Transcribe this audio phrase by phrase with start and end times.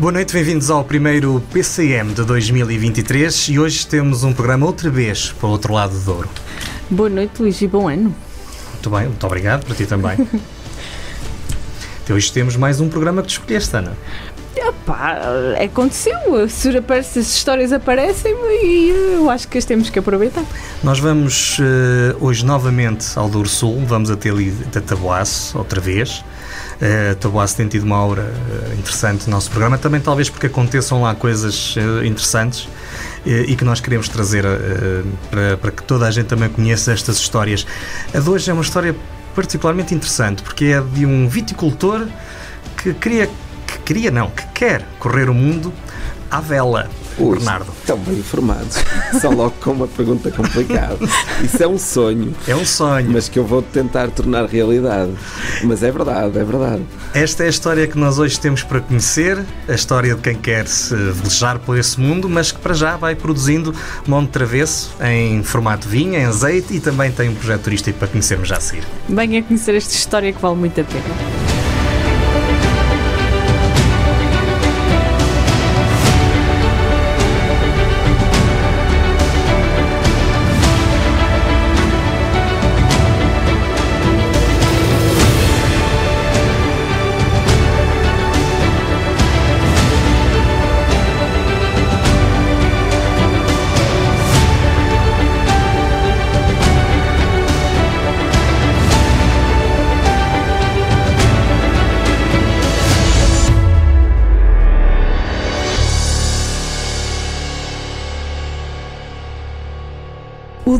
[0.00, 5.30] Boa noite, bem-vindos ao primeiro PCM de 2023 e hoje temos um programa outra vez
[5.32, 6.28] para o outro lado do Douro.
[6.88, 8.14] Boa noite, Luís, e bom ano.
[8.70, 10.16] Muito bem, muito obrigado, para ti também.
[12.10, 13.94] hoje temos mais um programa que tu escolheste, Ana.
[14.56, 15.20] Epá,
[15.62, 20.44] aconteceu, se as histórias aparecem e eu acho que as temos que aproveitar.
[20.82, 26.24] Nós vamos uh, hoje novamente ao Douro Sul, vamos até ali da Taboaço, outra vez.
[26.80, 31.14] Uh, tem tido uma obra uh, interessante no nosso programa, também talvez porque aconteçam lá
[31.14, 32.66] coisas uh, interessantes
[33.26, 34.46] e que nós queremos trazer
[35.30, 37.66] para, para que toda a gente também conheça estas histórias.
[38.14, 38.96] A de hoje é uma história
[39.34, 42.06] particularmente interessante porque é de um viticultor
[42.78, 43.28] que queria
[43.66, 45.70] que queria não, que quer correr o mundo
[46.30, 46.88] à vela.
[47.18, 47.70] Ui, Bernardo.
[47.80, 48.76] Estão bem informados.
[49.20, 50.98] São logo com uma pergunta complicada.
[51.42, 52.34] Isso é um sonho.
[52.46, 53.10] É um sonho.
[53.10, 55.12] Mas que eu vou tentar tornar realidade.
[55.64, 56.82] Mas é verdade, é verdade.
[57.12, 60.66] Esta é a história que nós hoje temos para conhecer, a história de quem quer
[60.66, 63.74] se velejar por esse mundo, mas que para já vai produzindo
[64.06, 68.48] Monte Travesso em formato vinho, em azeite e também tem um projeto turístico para conhecermos
[68.48, 68.84] já a seguir.
[69.08, 71.59] Venha conhecer esta história que vale muito a pena.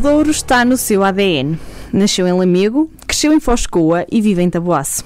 [0.01, 1.59] Douro está no seu ADN.
[1.93, 5.05] Nasceu em Lamego, cresceu em Foscoa e vive em Taboaço.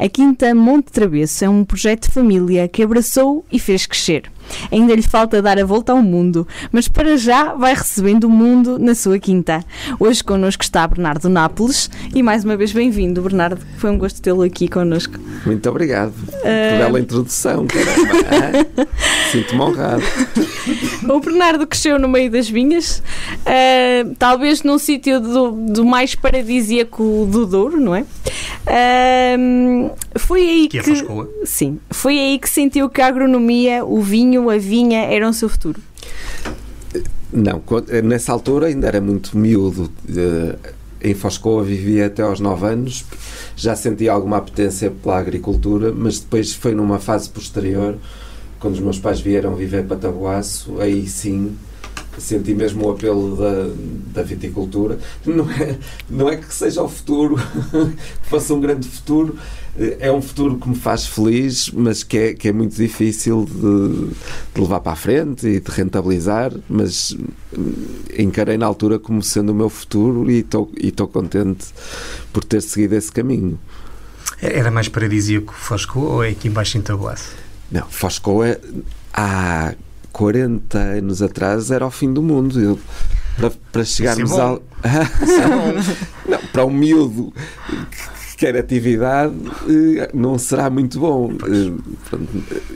[0.00, 4.24] A Quinta Monte Travesso é um projeto de família que abraçou e fez crescer.
[4.70, 8.78] Ainda lhe falta dar a volta ao mundo, mas para já vai recebendo o mundo
[8.78, 9.64] na sua quinta.
[9.98, 13.60] Hoje connosco está Bernardo Nápoles e mais uma vez bem-vindo, Bernardo.
[13.78, 15.14] Foi um gosto tê-lo aqui connosco.
[15.44, 16.78] Muito obrigado uh...
[16.78, 18.88] bela introdução, caramba.
[19.30, 20.02] Sinto-me honrado.
[21.08, 23.02] O Bernardo cresceu no meio das vinhas,
[23.40, 28.04] uh, talvez num sítio do, do, mais paradisíaco do Douro, não é?
[28.66, 34.00] Uh, foi aí que, que, que sim, foi aí que sentiu que a agronomia, o
[34.00, 35.80] vinho, a vinha eram o seu futuro.
[37.32, 37.62] Não,
[38.04, 39.90] nessa altura ainda era muito miúdo.
[40.14, 40.56] Eh,
[41.02, 43.04] em Foscoa vivia até aos 9 anos,
[43.56, 47.96] já sentia alguma apetência pela agricultura, mas depois foi numa fase posterior,
[48.60, 51.56] quando os meus pais vieram viver para Tabuaço, aí sim
[52.18, 53.70] senti mesmo o apelo da,
[54.14, 54.98] da viticultura.
[55.24, 55.78] Não é,
[56.08, 57.36] não é que seja o futuro,
[58.22, 59.36] que fosse um grande futuro,
[60.00, 64.08] é um futuro que me faz feliz, mas que é, que é muito difícil de,
[64.54, 66.52] de levar para a frente e de rentabilizar.
[66.68, 67.16] Mas
[68.18, 71.66] encarei na altura como sendo o meu futuro e estou e contente
[72.32, 73.58] por ter seguido esse caminho.
[74.40, 77.32] Era mais paradisíaco Foscoa ou é aqui embaixo em Taboaço?
[77.70, 78.58] Não, Foscoa
[79.14, 79.74] há
[80.12, 82.60] 40 anos atrás era o fim do mundo.
[82.60, 82.78] Eu,
[83.36, 84.62] para, para chegarmos ao.
[86.28, 87.32] não, para um miúdo
[88.42, 89.32] quer atividade,
[89.68, 91.30] eh, não será muito bom.
[91.30, 92.18] Eh,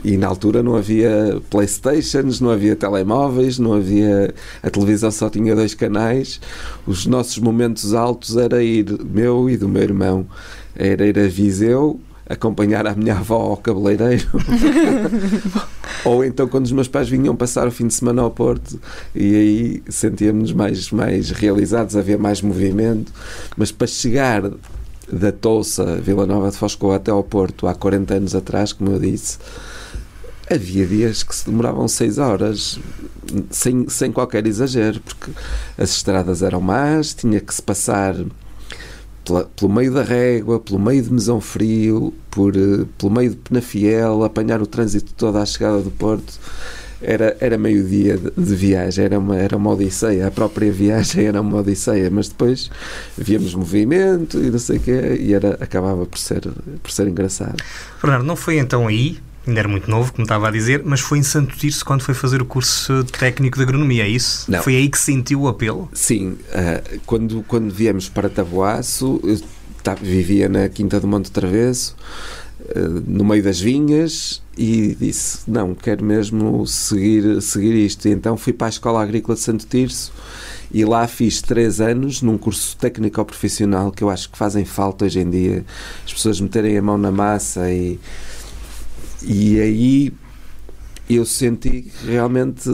[0.05, 4.33] e na altura não havia Playstations, não havia telemóveis, não havia.
[4.63, 6.41] A televisão só tinha dois canais.
[6.87, 10.25] Os nossos momentos altos era ir, meu e do meu irmão,
[10.77, 11.99] era ir a Viseu
[12.29, 14.27] acompanhar a minha avó ao cabeleireiro.
[16.05, 18.81] Ou então quando os meus pais vinham passar o fim de semana ao Porto
[19.15, 23.13] e aí sentíamos mais, mais realizados, havia mais movimento.
[23.57, 24.43] Mas para chegar
[25.11, 28.99] da Touça, Vila Nova de Foscoa até ao Porto há 40 anos atrás, como eu
[28.99, 29.39] disse,
[30.51, 32.79] havia dias que se demoravam 6 horas,
[33.51, 35.31] sem, sem qualquer exagero, porque
[35.77, 38.15] as estradas eram más, tinha que se passar
[39.25, 43.37] pela, pelo meio da régua, pelo meio de Mesão Frio, por, uh, pelo meio de
[43.37, 46.39] Penafiel, apanhar o trânsito toda à chegada do Porto.
[47.09, 50.27] Era, era meio-dia de, de, viagem, era uma, era uma odisseia.
[50.27, 52.69] A própria viagem era uma odisseia, mas depois
[53.17, 56.41] víamos movimento e não sei o quê, e era, acabava por ser,
[56.83, 57.63] por ser engraçado.
[58.01, 61.19] Fernando, não foi então aí ainda era muito novo, como estava a dizer, mas foi
[61.19, 64.51] em Santo Tirso quando foi fazer o curso técnico de agronomia, é isso?
[64.51, 64.61] Não.
[64.61, 65.89] Foi aí que sentiu o apelo?
[65.93, 69.41] Sim, uh, quando, quando viemos para Taboaço, eu
[69.85, 71.95] tava, vivia na Quinta do Monte Travesso,
[73.07, 78.09] no meio das vinhas, e disse: Não, quero mesmo seguir, seguir isto.
[78.09, 80.13] E então fui para a Escola Agrícola de Santo Tirso
[80.73, 85.21] e lá fiz três anos num curso técnico-profissional que eu acho que fazem falta hoje
[85.21, 85.65] em dia,
[86.05, 87.99] as pessoas meterem a mão na massa e
[89.23, 90.13] e aí
[91.09, 92.69] eu senti que realmente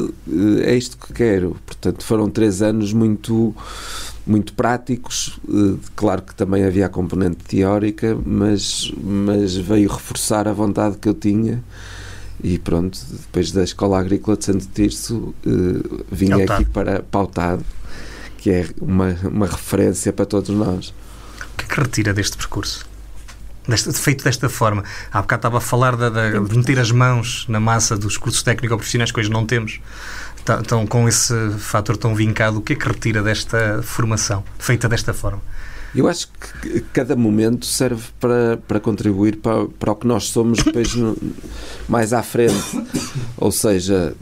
[0.64, 1.56] é isto que quero.
[1.67, 3.55] Portanto, foram três anos muito
[4.26, 5.38] muito práticos.
[5.96, 11.14] Claro que também havia a componente teórica, mas, mas veio reforçar a vontade que eu
[11.14, 11.62] tinha.
[12.42, 15.34] E pronto, depois da Escola Agrícola de Santo Tirso,
[16.10, 17.64] vim aqui para Pautado,
[18.38, 20.88] que é uma, uma referência para todos nós.
[21.54, 22.84] O que é que retira deste percurso?
[23.69, 24.82] Deste, feito desta forma.
[25.12, 28.42] Há bocado estava a falar da, da, de meter as mãos na massa dos cursos
[28.42, 29.80] técnico-profissionais que hoje não temos.
[30.42, 35.14] Então, com esse fator tão vincado, o que é que retira desta formação, feita desta
[35.14, 35.40] forma?
[35.94, 36.28] Eu acho
[36.60, 41.16] que cada momento serve para, para contribuir para, para o que nós somos depois no,
[41.88, 42.82] mais à frente.
[43.36, 44.14] Ou seja,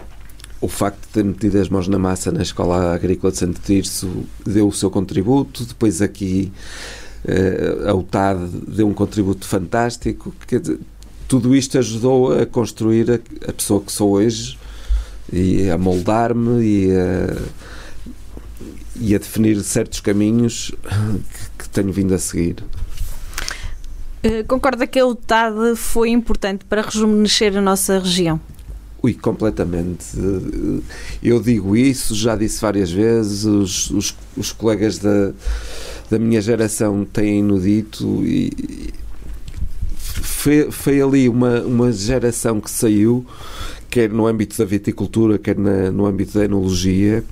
[0.61, 4.25] o facto de ter metido as mãos na massa na Escola Agrícola de Santo Tirso
[4.45, 6.53] deu o seu contributo, depois aqui
[7.25, 10.35] uh, a UTAD deu um contributo fantástico.
[10.49, 10.81] Quer dizer,
[11.29, 14.59] tudo isto ajudou a construir a, a pessoa que sou hoje
[15.33, 17.37] e a moldar-me e a,
[18.97, 22.57] e a definir certos caminhos que, que tenho vindo a seguir.
[24.23, 28.39] Uh, concorda que a UTAD foi importante para rejuvenescer a nossa região?
[29.03, 30.05] Ui, completamente.
[31.23, 35.33] Eu digo isso, já disse várias vezes, os, os, os colegas da,
[36.11, 38.93] da minha geração têm-no dito e
[39.97, 43.25] foi, foi ali uma, uma geração que saiu,
[43.91, 47.25] quer no âmbito da viticultura, quer na, no âmbito da enologia,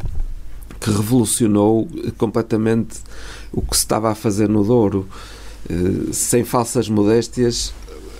[0.80, 2.98] que revolucionou completamente
[3.52, 5.06] o que se estava a fazer no Douro.
[5.70, 7.72] Uh, sem falsas modéstias,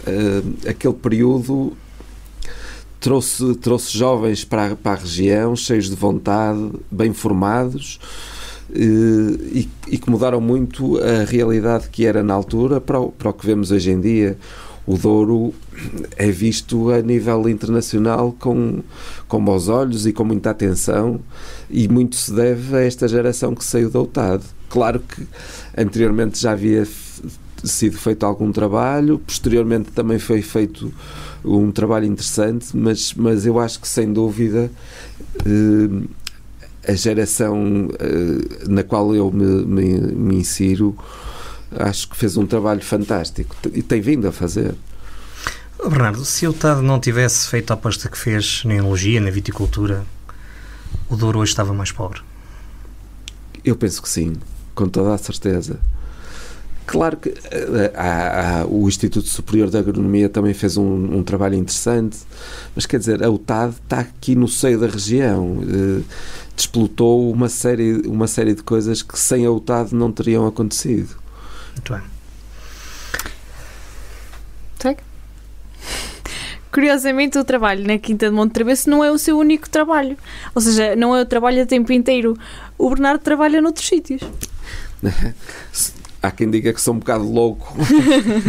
[0.07, 1.77] uh, aquele período
[3.01, 7.99] trouxe, trouxe jovens para, para a região, cheios de vontade, bem formados
[8.71, 13.31] eh, e, e, que mudaram muito a realidade que era na altura para o, para
[13.31, 14.37] o que vemos hoje em dia.
[14.89, 15.53] O Douro
[16.17, 18.81] é visto a nível internacional com,
[19.29, 21.21] com bons olhos e com muita atenção,
[21.69, 24.43] e muito se deve a esta geração que saiu da UTAD.
[24.71, 25.27] Claro que
[25.77, 26.89] anteriormente já havia
[27.63, 30.91] sido feito algum trabalho, posteriormente também foi feito
[31.45, 34.71] um trabalho interessante, mas, mas eu acho que sem dúvida
[35.45, 36.09] eh,
[36.91, 40.97] a geração eh, na qual eu me, me, me, insiro
[41.77, 44.75] acho que fez um trabalho fantástico e tem vindo a fazer.
[45.83, 50.05] Bernardo, se o TAD não tivesse feito a aposta que fez na enologia, na viticultura,
[51.09, 52.21] o Douro hoje estava mais pobre?
[53.65, 54.35] Eu penso que sim,
[54.75, 55.79] com toda a certeza.
[56.89, 57.35] Claro que
[57.95, 62.17] há, há, o Instituto Superior de Agronomia também fez um, um, trabalho interessante,
[62.75, 66.05] mas quer dizer, a UTAD está aqui no seio da região, uh,
[66.57, 71.28] desplotou uma série, uma série de coisas que sem a UTAD não teriam acontecido.
[71.79, 72.03] Muito bem.
[74.79, 75.01] Segue.
[76.73, 80.19] Curiosamente, o trabalho na Quinta de Monte Travesso não é o seu único trabalho.
[80.55, 82.37] Ou seja, não é o trabalho a tempo inteiro.
[82.77, 84.21] O Bernardo trabalha noutros sítios.
[86.23, 87.75] há quem diga que sou um bocado louco,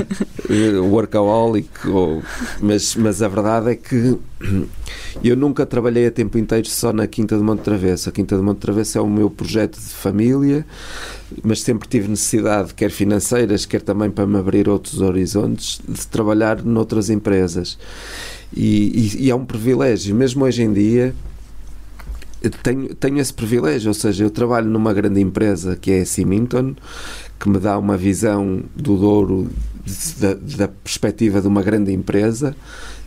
[0.90, 2.24] workaholic, ou,
[2.60, 4.18] mas, mas a verdade é que
[5.24, 8.10] eu nunca trabalhei a tempo inteiro só na Quinta de Monte Travesso.
[8.10, 10.66] A Quinta de Monte Travesso é o meu projeto de família,
[11.44, 16.64] mas sempre tive necessidade, quer financeiras, quer também para me abrir outros horizontes, de trabalhar
[16.64, 17.78] noutras empresas.
[18.56, 21.14] E, e, e é um privilégio, mesmo hoje em dia
[22.64, 26.76] tenho, tenho esse privilégio, ou seja, eu trabalho numa grande empresa que é a Symington,
[27.40, 29.50] que me dá uma visão do Douro
[30.20, 32.56] da, da, perspectiva de uma grande empresa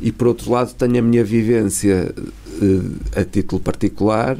[0.00, 2.12] e por outro lado tenho a minha vivência
[2.62, 4.38] eh, a título particular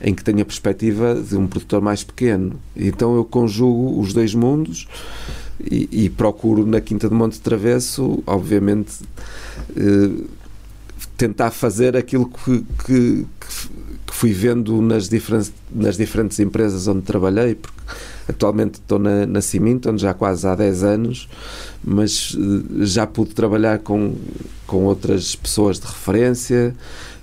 [0.00, 2.58] em que tenho a perspectiva de um produtor mais pequeno.
[2.76, 4.86] Então eu conjugo os dois mundos
[5.60, 8.92] e, e procuro na Quinta de Monte Travesso obviamente
[9.76, 10.24] eh,
[11.16, 13.26] tentar fazer aquilo que, que,
[14.06, 17.80] que fui vendo nas diferentes, nas diferentes empresas onde trabalhei porque
[18.30, 21.28] Atualmente estou na, na Ciminton, já quase há 10 anos,
[21.82, 24.14] mas eh, já pude trabalhar com,
[24.68, 26.72] com outras pessoas de referência,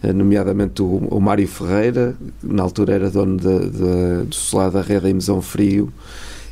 [0.04, 4.82] eh, nomeadamente o, o Mário Ferreira, na altura era dono de, de, do solar da
[4.82, 5.94] rede em Mesão Frio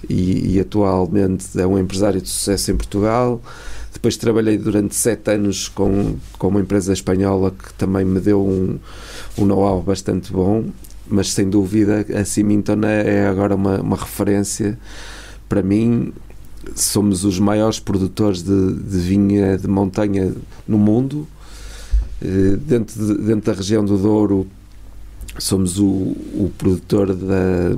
[0.10, 3.42] e, e, atualmente é um empresário de sucesso em Portugal.
[3.92, 8.78] Depois trabalhei durante sete anos com, com uma empresa espanhola que também me deu um,
[9.38, 10.66] um know-how bastante bom
[11.08, 14.78] mas sem dúvida a Symington é agora uma, uma referência.
[15.48, 16.12] Para mim
[16.76, 20.34] somos os maiores produtores de, de vinha de montanha
[20.68, 21.28] no mundo.
[22.22, 24.48] Eh, dentro, de, dentro da região do Douro
[25.38, 27.76] somos o, o produtor da,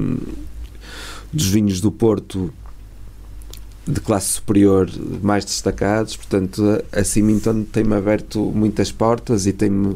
[1.34, 2.54] dos vinhos do Porto
[3.88, 4.90] de classe superior
[5.22, 9.96] mais destacados, portanto a, Symington tem-me aberto muitas portas e tem-me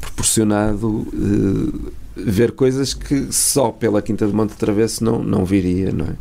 [0.00, 6.06] proporcionado eh, ver coisas que só pela Quinta de Monte Travesso não, não viria, não
[6.06, 6.12] é?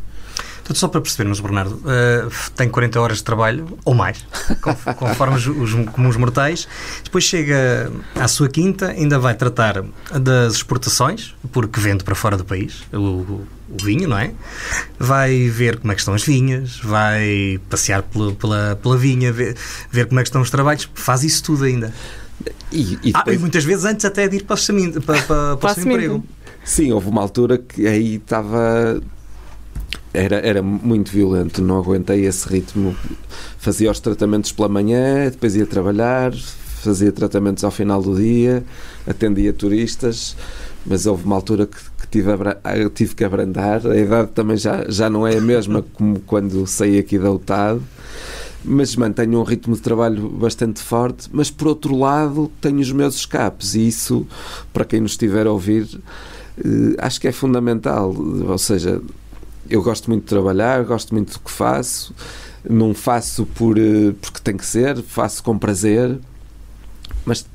[0.65, 4.25] Tudo só para percebermos, Bernardo, uh, tem 40 horas de trabalho, ou mais,
[4.97, 6.67] conforme os, os comuns mortais.
[7.03, 9.83] Depois chega à sua quinta, ainda vai tratar
[10.19, 14.31] das exportações, porque vende para fora do país o, o, o vinho, não é?
[14.97, 19.55] Vai ver como é que estão as vinhas, vai passear pela, pela, pela vinha, ver,
[19.91, 21.93] ver como é que estão os trabalhos, faz isso tudo ainda.
[22.71, 23.23] E, e, depois...
[23.27, 25.83] ah, e muitas vezes antes até de ir para, o, para, para, para o seu
[25.83, 26.23] emprego.
[26.63, 28.99] Sim, houve uma altura que aí estava
[30.15, 32.95] era, era muito violento, não aguentei esse ritmo.
[33.57, 38.63] Fazia os tratamentos pela manhã, depois ia trabalhar, fazia tratamentos ao final do dia,
[39.05, 40.35] atendia turistas,
[40.85, 43.85] mas houve uma altura que, que tive, a, tive que abrandar.
[43.85, 47.81] A idade também já, já não é a mesma como quando saí aqui da UTAD,
[48.65, 51.29] mas mantenho um ritmo de trabalho bastante forte.
[51.31, 54.25] Mas por outro lado, tenho os meus escapes, e isso,
[54.73, 55.87] para quem nos estiver a ouvir,
[56.57, 58.13] eh, acho que é fundamental.
[58.13, 59.01] Ou seja,
[59.69, 62.13] eu gosto muito de trabalhar, gosto muito do que faço,
[62.67, 66.17] não faço por, eh, porque tem que ser, faço com prazer,
[67.25, 67.45] mas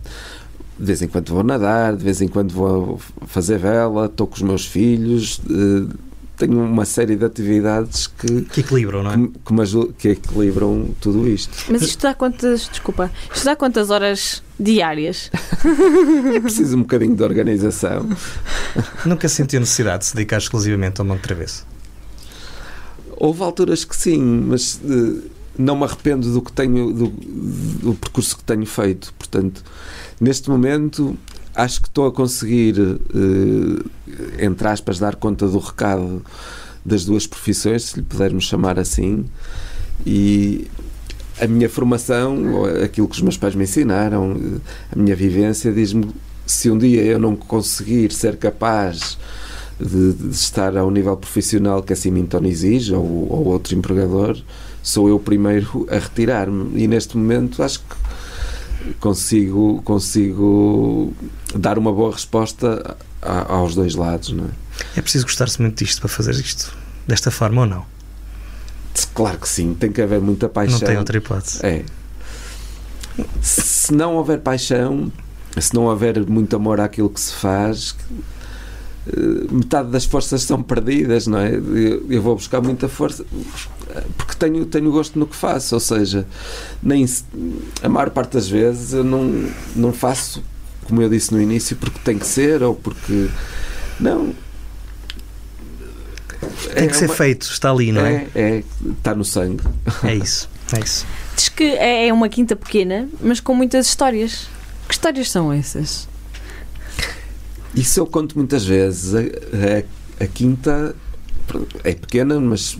[0.79, 4.35] de vez em quando vou nadar, de vez em quando vou fazer vela, estou com
[4.35, 6.10] os meus filhos, eh,
[6.41, 9.17] tenho uma série de atividades que, que equilibram, não é?
[9.17, 11.55] Que, que, que, equilibram tudo isto.
[11.71, 15.31] Mas isto dá quantas, desculpa, isto dá quantas horas diárias?
[16.35, 18.09] é preciso um bocadinho de organização.
[19.05, 21.67] Nunca senti a necessidade de se dedicar exclusivamente ao Monte Travesso?
[23.17, 25.23] Houve alturas que sim, mas uh,
[25.59, 29.13] não me arrependo do que tenho, do, do, percurso que tenho feito.
[29.19, 29.63] Portanto,
[30.19, 31.19] neste momento
[31.63, 33.91] acho que estou a conseguir, uh,
[34.39, 36.23] entre aspas, dar conta do recado
[36.85, 39.27] das duas profissões, se lhe pudermos chamar assim,
[40.07, 40.67] e
[41.41, 46.09] a minha formação, aquilo que os meus pais me ensinaram, a minha vivência, diz-me
[46.47, 49.17] se um dia eu não conseguir ser capaz
[49.79, 54.37] de, de, estar ao nível profissional que a Simington exige ou, ou outro empregador,
[54.83, 56.83] sou eu o primeiro a retirar-me.
[56.83, 61.13] E neste momento acho que consigo, consigo
[61.55, 64.31] dar uma boa resposta a, aos dois lados.
[64.31, 64.49] Não é?
[64.97, 66.77] é preciso gostar-se muito disto para fazer isto
[67.07, 67.85] desta forma ou não?
[69.15, 70.79] Claro que sim, tem que haver muita paixão.
[70.79, 71.65] Não tem outra hipótese.
[71.65, 71.85] É.
[73.41, 75.13] Se não houver paixão,
[75.59, 77.95] se não houver muito amor àquilo que se faz,
[79.07, 81.53] eh, metade das forças são perdidas, não é?
[82.09, 83.25] Eu vou buscar muita força
[84.17, 86.27] porque tenho, tenho gosto no que faço, ou seja,
[86.83, 87.07] nem
[87.83, 90.43] a maior parte das vezes eu não, não faço,
[90.91, 93.29] como eu disse no início, porque tem que ser ou porque.
[93.99, 94.35] Não.
[96.75, 98.27] Tem que é ser uma, feito, está ali, não é?
[98.35, 99.63] É, é, está no sangue.
[100.03, 101.07] É isso, é isso.
[101.37, 104.49] Diz que é, é uma quinta pequena, mas com muitas histórias.
[104.89, 106.09] Que histórias são essas?
[107.75, 109.15] Isso eu conto muitas vezes.
[109.15, 110.95] A, a, a, quinta
[111.85, 112.77] é pequena, mas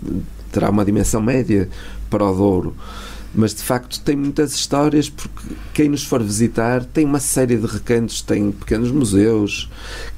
[0.51, 1.69] terá uma dimensão média
[2.09, 2.75] para o Douro.
[3.33, 7.65] Mas de facto tem muitas histórias, porque quem nos for visitar tem uma série de
[7.65, 9.69] recantos, tem pequenos museus,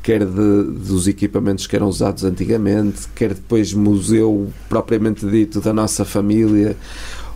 [0.02, 6.04] quer de, dos equipamentos que eram usados antigamente, quer depois museu propriamente dito da nossa
[6.04, 6.76] família,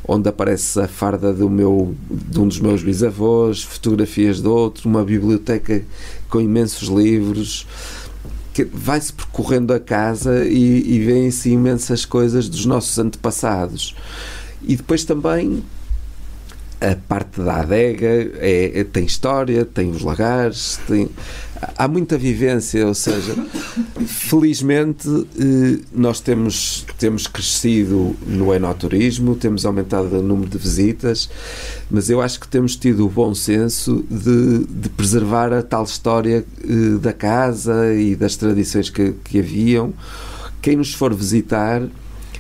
[0.07, 5.03] onde aparece a farda do meu, de um dos meus bisavós, fotografias de outro, uma
[5.03, 5.83] biblioteca
[6.27, 7.67] com imensos livros.
[8.73, 13.95] Vai-se percorrendo a casa e, e vêem-se imensas coisas dos nossos antepassados.
[14.67, 15.63] E depois também
[16.79, 18.07] a parte da adega
[18.37, 21.09] é, é, tem história, tem os lagares, tem,
[21.75, 23.33] há muita vivência, ou seja,
[24.05, 25.07] felizmente
[25.39, 31.27] eh, nós temos, temos crescido no enoturismo, temos aumentado o número de visitas,
[31.89, 36.45] mas eu acho que temos tido o bom senso de, de preservar a tal história
[36.63, 39.93] eh, da casa e das tradições que, que haviam.
[40.61, 41.81] Quem nos for visitar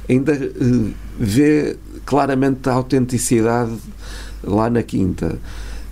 [0.07, 1.75] ainda eh, vê
[2.07, 3.77] claramente a autenticidade
[4.41, 5.37] lá na Quinta.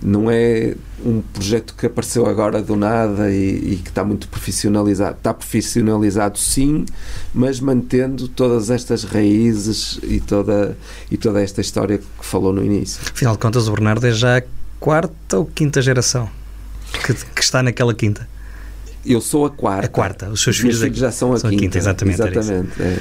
[0.02, 5.16] Não é um projeto que apareceu agora do nada e, e, que está muito profissionalizado.
[5.16, 6.86] Está profissionalizado, sim,
[7.34, 10.76] mas mantendo todas estas raízes e toda,
[11.10, 13.00] e toda esta história que falou no início.
[13.12, 14.42] Afinal de contas, o Bernardo é já a
[14.80, 16.28] quarta ou quinta geração
[17.04, 18.26] que, que está naquela quinta.
[19.04, 19.86] Eu sou a quarta.
[19.86, 20.30] A quarta.
[20.30, 21.62] Os seus filhos, filhos já são a, são quinta.
[21.62, 21.78] a quinta.
[21.78, 22.20] Exatamente.
[22.22, 22.98] exatamente é.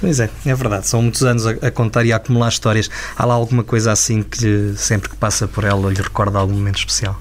[0.00, 0.86] Pois é, é verdade.
[0.86, 2.90] São muitos anos a, a, contar e a acumular histórias.
[3.16, 6.78] Há lá alguma coisa assim que sempre que passa por ela lhe recorda algum momento
[6.78, 7.20] especial?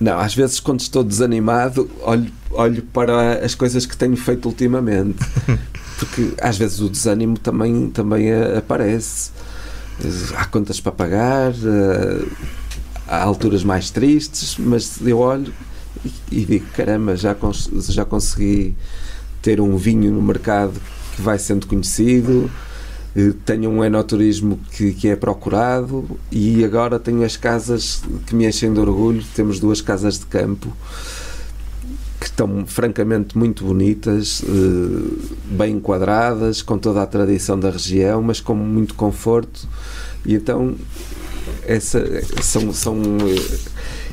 [0.00, 5.18] Não, às vezes quando estou desanimado olho, olho para as coisas que tenho feito ultimamente.
[5.98, 9.30] porque às vezes o desânimo também, também aparece.
[10.36, 11.52] Há contas para pagar,
[13.06, 15.52] há alturas mais tristes, mas eu olho
[16.30, 18.74] e, digo: caramba, já, cons já consegui
[19.42, 20.80] ter um vinho no mercado
[21.14, 22.50] que vai sendo conhecido
[23.14, 28.46] eh, tenho um enoturismo que, que é procurado e agora tenho as casas que me
[28.46, 29.22] enchem de orgulho.
[29.34, 30.74] Temos duas casas de campo
[32.18, 38.40] que estão francamente muito bonitas, eh, bem enquadradas, com toda a tradição da região, mas
[38.40, 39.68] com muito conforto.
[40.24, 40.74] E então
[41.66, 42.02] essa,
[42.40, 43.58] são, são eh,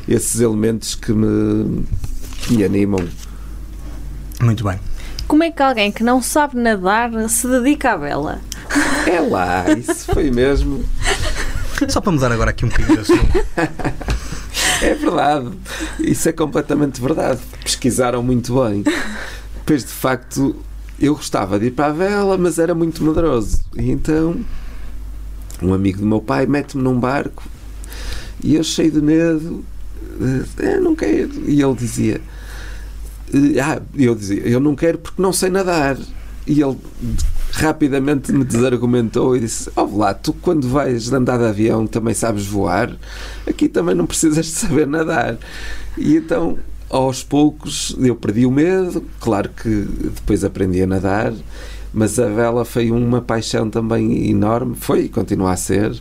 [0.09, 1.85] esses elementos que me,
[2.41, 3.07] que me animam.
[4.41, 4.88] Muito bem.
[5.29, 8.41] Como é que alguém que não sabe nadar se dedica à vela?
[9.05, 10.83] É lá, isso foi mesmo.
[11.87, 13.45] Só para mudar agora aqui um bocadinho de assunto.
[14.81, 15.49] É verdade,
[15.99, 17.41] isso é completamente verdade.
[17.63, 18.83] Pesquisaram muito bem.
[19.65, 20.55] Pois de facto
[20.97, 23.59] eu gostava de ir para a vela, mas era muito medroso.
[23.75, 24.39] E então
[25.61, 27.43] um amigo do meu pai mete-me num barco
[28.41, 29.63] e eu cheio de medo,
[30.57, 31.29] eu não quero.
[31.45, 32.21] E ele dizia:
[33.63, 35.97] Ah, eu dizia, eu não quero porque não sei nadar.
[36.47, 36.77] E ele
[37.51, 42.45] rapidamente me desargumentou e disse: Ó lá, tu quando vais andar de avião também sabes
[42.45, 42.95] voar,
[43.47, 45.37] aqui também não precisas de saber nadar.
[45.97, 46.57] E então,
[46.89, 51.33] aos poucos, eu perdi o medo, claro que depois aprendi a nadar,
[51.93, 55.99] mas a vela foi uma paixão também enorme, foi e continua a ser.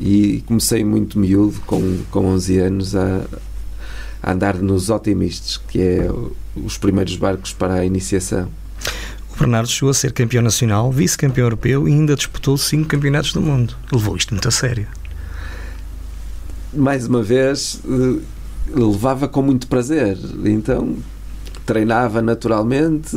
[0.00, 3.22] E comecei muito miúdo, com, com 11 anos, a,
[4.22, 6.08] a andar nos otimistas, que é
[6.64, 8.48] os primeiros barcos para a iniciação.
[9.38, 13.76] Bernardo chegou a ser campeão nacional, vice-campeão europeu e ainda disputou cinco campeonatos do mundo.
[13.92, 14.86] Levou isto muito a sério.
[16.74, 18.20] Mais uma vez, eh,
[18.74, 20.18] levava com muito prazer.
[20.44, 20.96] Então,
[21.64, 23.16] treinava naturalmente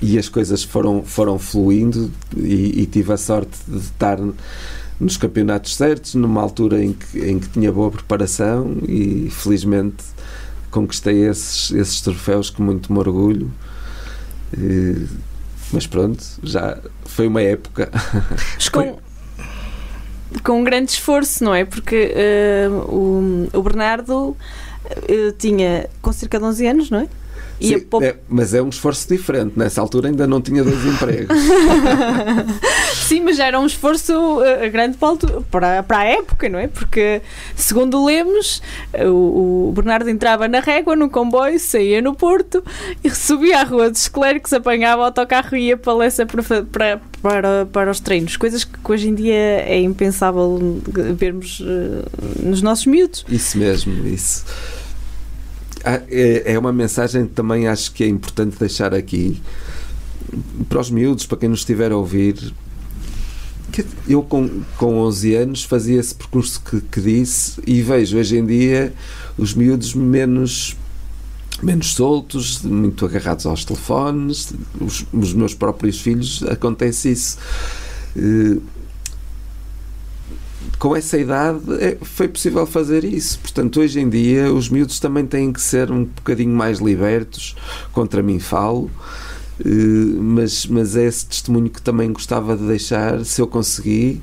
[0.00, 4.18] e as coisas foram, foram fluindo e, e tive a sorte de estar
[5.00, 10.04] nos campeonatos certos, numa altura em que, em que tinha boa preparação e felizmente
[10.70, 13.50] conquistei esses, esses troféus com muito me orgulho
[15.72, 17.90] mas pronto, já foi uma época.
[18.72, 18.98] Com,
[20.42, 21.64] com um grande esforço, não é?
[21.64, 22.12] Porque
[22.68, 27.08] uh, o, o Bernardo uh, tinha com cerca de 11 anos, não é?
[27.60, 28.02] Sim, poup...
[28.02, 29.58] é, mas é um esforço diferente.
[29.58, 31.36] Nessa altura ainda não tinha dois empregos.
[33.06, 34.98] Sim, mas já era um esforço uh, grande
[35.50, 36.66] para, para a época, não é?
[36.66, 37.22] Porque,
[37.54, 38.62] segundo lemos,
[38.94, 42.62] o, o, Bernardo entrava na régua, no comboio, saía no Porto
[43.02, 47.00] e subia à Rua dos Clérigos, apanhava o autocarro e ia para Lessa para, para,
[47.22, 48.36] para, para os treinos.
[48.36, 50.80] Coisas que hoje em dia é impensável
[51.16, 52.04] vermos uh,
[52.42, 53.24] nos nossos miúdos.
[53.28, 54.44] Isso mesmo, isso.
[55.88, 59.40] Ah, é, é uma mensagem que também acho que é importante deixar aqui
[60.68, 62.52] para os miúdos, para quem nos estiver a ouvir.
[64.08, 68.44] Eu, com, com 11 anos, fazia esse percurso que, que disse e vejo hoje em
[68.44, 68.92] dia
[69.38, 70.76] os miúdos menos
[71.62, 74.52] menos soltos, muito agarrados aos telefones.
[74.80, 77.38] Os, os meus próprios filhos acontece isso.
[78.16, 78.60] Uh,
[80.78, 83.38] com essa idade é, foi possível fazer isso.
[83.38, 87.56] Portanto, hoje em dia os miúdos também têm que ser um bocadinho mais libertos,
[87.92, 88.90] contra mim falo,
[89.64, 89.68] eh,
[90.20, 94.20] mas, mas é esse testemunho que também gostava de deixar, se eu conseguir.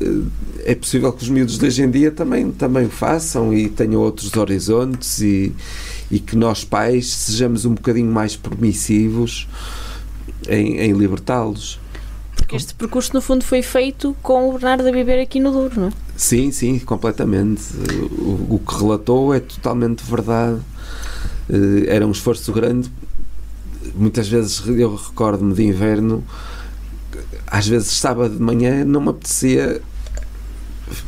[0.00, 0.22] Eh,
[0.64, 4.00] é possível que os miúdos de hoje em dia também, também o façam e tenham
[4.00, 5.52] outros horizontes e,
[6.10, 9.46] e que nós pais sejamos um bocadinho mais permissivos
[10.48, 11.78] em, em libertá-los.
[12.44, 15.80] Porque este percurso, no fundo, foi feito com o Bernardo a viver aqui no Douro,
[15.80, 15.92] não é?
[16.14, 17.62] Sim, sim, completamente.
[18.18, 20.60] O, o que relatou é totalmente verdade.
[21.48, 22.92] Eh, era um esforço grande.
[23.94, 26.22] Muitas vezes eu recordo-me de inverno,
[27.46, 29.80] às vezes sábado de manhã não me apetecia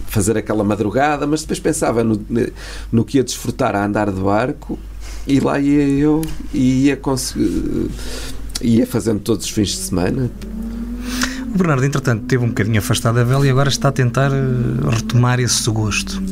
[0.07, 2.19] fazer aquela madrugada, mas depois pensava no,
[2.91, 4.79] no que ia desfrutar a andar de barco
[5.27, 6.23] e lá ia eu
[6.55, 7.91] e ia, conseguir,
[8.63, 10.31] ia fazendo todos os fins de semana.
[11.57, 14.91] O Bernardo, entretanto, teve um bocadinho afastado da vela e agora está a tentar eh,
[14.91, 16.23] retomar esse gosto.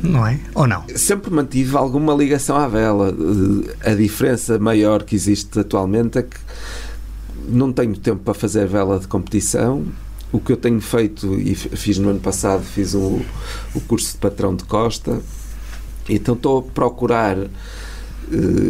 [0.00, 0.38] Não é?
[0.54, 0.84] Ou não?
[0.94, 3.12] Sempre mantive alguma ligação à vela.
[3.82, 6.36] Eh, a diferença maior que existe atualmente é que
[7.48, 9.84] não tenho tempo para fazer vela de competição.
[10.30, 13.20] O que eu tenho feito, e fiz no ano passado, fiz o,
[13.74, 15.20] o curso de patrão de costa.
[16.08, 17.36] Então estou a procurar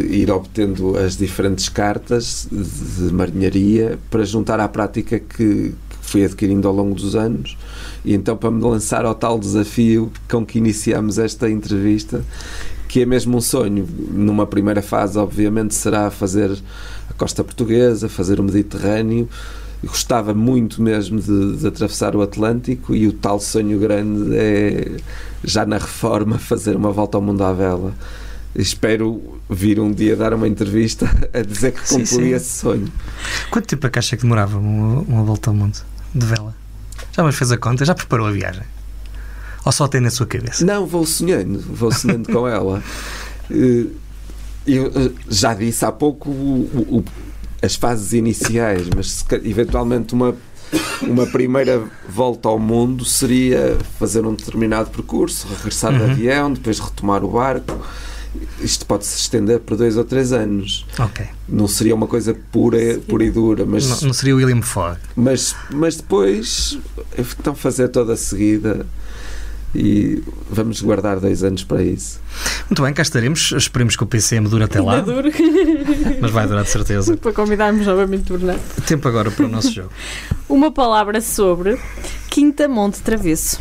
[0.09, 6.25] ir obtendo as diferentes cartas de, de marinharia para juntar à prática que, que fui
[6.25, 7.57] adquirindo ao longo dos anos.
[8.03, 12.23] E então, para me lançar ao tal desafio com que iniciamos esta entrevista,
[12.87, 13.87] que é mesmo um sonho.
[14.11, 16.51] Numa primeira fase, obviamente, será fazer
[17.09, 19.27] a costa portuguesa, fazer o Mediterrâneo.
[19.83, 24.91] Gostava muito mesmo de, de atravessar o Atlântico e o tal sonho grande é,
[25.43, 27.93] já na reforma, fazer uma volta ao mundo à vela.
[28.55, 32.33] Espero vir um dia dar uma entrevista a dizer que Sim, concluí sim.
[32.33, 32.87] esse sonho.
[33.51, 35.77] Quanto tempo é que acha que demorava uma, uma volta ao mundo
[36.13, 36.55] de vela?
[37.15, 37.85] Já mas fez a conta?
[37.85, 38.63] Já preparou a viagem?
[39.65, 40.65] Ou só tem na sua cabeça?
[40.65, 42.81] Não, vou sonhando, vou sonhando com ela.
[43.51, 43.87] Eh,
[44.65, 47.03] Eu eh, já disse há pouco o- o-
[47.61, 50.33] as fases iniciais, mas se eventualmente uma,
[51.01, 56.11] uma primeira volta ao mundo seria fazer um determinado percurso, regressar de Uhum.
[56.11, 57.77] avião, depois retomar o barco.
[58.59, 60.85] Isto pode se estender por dois ou três anos.
[60.97, 61.25] Ok.
[61.47, 64.97] Não seria uma coisa pura, pura e dura, mas, Não, não seria o William Fogg.
[65.15, 66.77] mas, mas depois
[67.17, 68.85] então fazer toda a seguida
[69.75, 72.19] e vamos guardar dois anos para isso.
[72.69, 73.51] Muito bem, cá estaremos.
[73.53, 75.01] Esperemos que o PCM dure até lá.
[75.01, 75.29] Duro.
[76.21, 77.17] Mas vai durar de certeza.
[77.17, 78.61] Para convidarmos novamente o Bernardo.
[78.85, 79.89] Tempo agora para o nosso jogo.
[80.47, 81.79] Uma palavra sobre
[82.29, 83.59] Quinta Monte Travesso.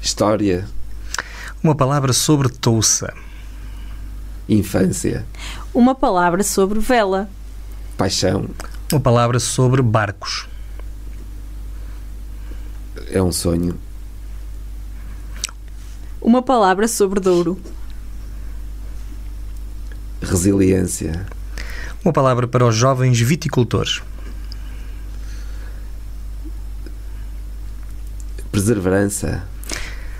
[0.00, 0.66] História,
[1.62, 3.14] Uma palavra sobre touça.
[4.52, 5.24] Infância,
[5.74, 7.28] Uma palavra sobre vela.
[7.96, 8.48] paixão,
[8.90, 10.46] Uma palavra sobre barcos.
[13.10, 13.78] é um sonho,
[16.20, 17.58] Uma palavra sobre Douro.
[20.20, 21.26] resiliência,
[22.04, 24.02] Uma palavra para os jovens viticultores.
[28.50, 29.42] perseverança,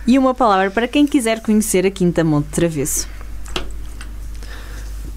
[0.06, 3.06] E uma palavra para quem quiser conhecer a Quinta Monte Travesso.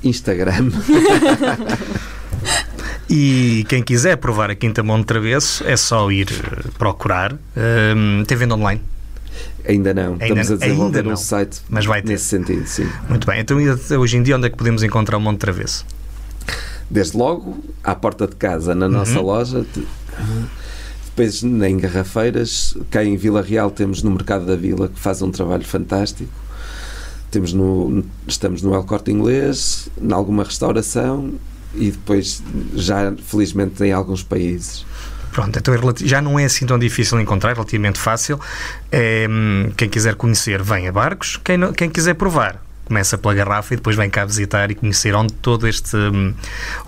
[0.06, 0.72] Instagram,
[3.10, 7.34] E quem quiser provar a Quinta Monte Travesso é só ir eh, procurar.
[7.56, 8.82] Hum, tem venda online,
[9.68, 10.14] ainda não.
[10.14, 11.14] Ainda- Estamos a desenvolver ainda não.
[11.14, 12.08] um site mas vai ter.
[12.10, 12.88] nesse sentido, sim.
[13.08, 13.40] Muito bem.
[13.40, 13.58] Então,
[14.00, 15.86] hoje em dia, onde é que podemos encontrar o Monte Travesso?
[16.90, 19.26] Desde logo, à porta de casa, na nossa Uhum.
[19.26, 19.66] loja.
[19.74, 19.88] de-
[21.06, 25.32] Depois, em Garrafeiras, cá em Vila Real, temos no Mercado da Vila, que faz um
[25.32, 26.30] trabalho fantástico.
[27.36, 31.34] Temos no, estamos no El Corte Inglês, em alguma restauração
[31.74, 32.42] e depois,
[32.74, 34.86] já felizmente, em alguns países.
[35.34, 38.40] Pronto, então é já não é assim tão difícil encontrar, é relativamente fácil.
[38.90, 39.28] É,
[39.76, 41.36] quem quiser conhecer, vem a Barcos.
[41.44, 45.14] Quem, não- quem quiser provar, começa pela garrafa e depois vem cá visitar e conhecer
[45.14, 45.98] onde todo este,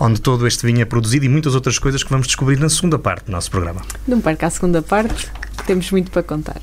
[0.00, 2.98] onde todo este vinho é produzido e muitas outras coisas que vamos descobrir na segunda
[2.98, 3.82] parte do nosso programa.
[4.06, 6.62] Não perca a segunda parte, que temos muito para contar.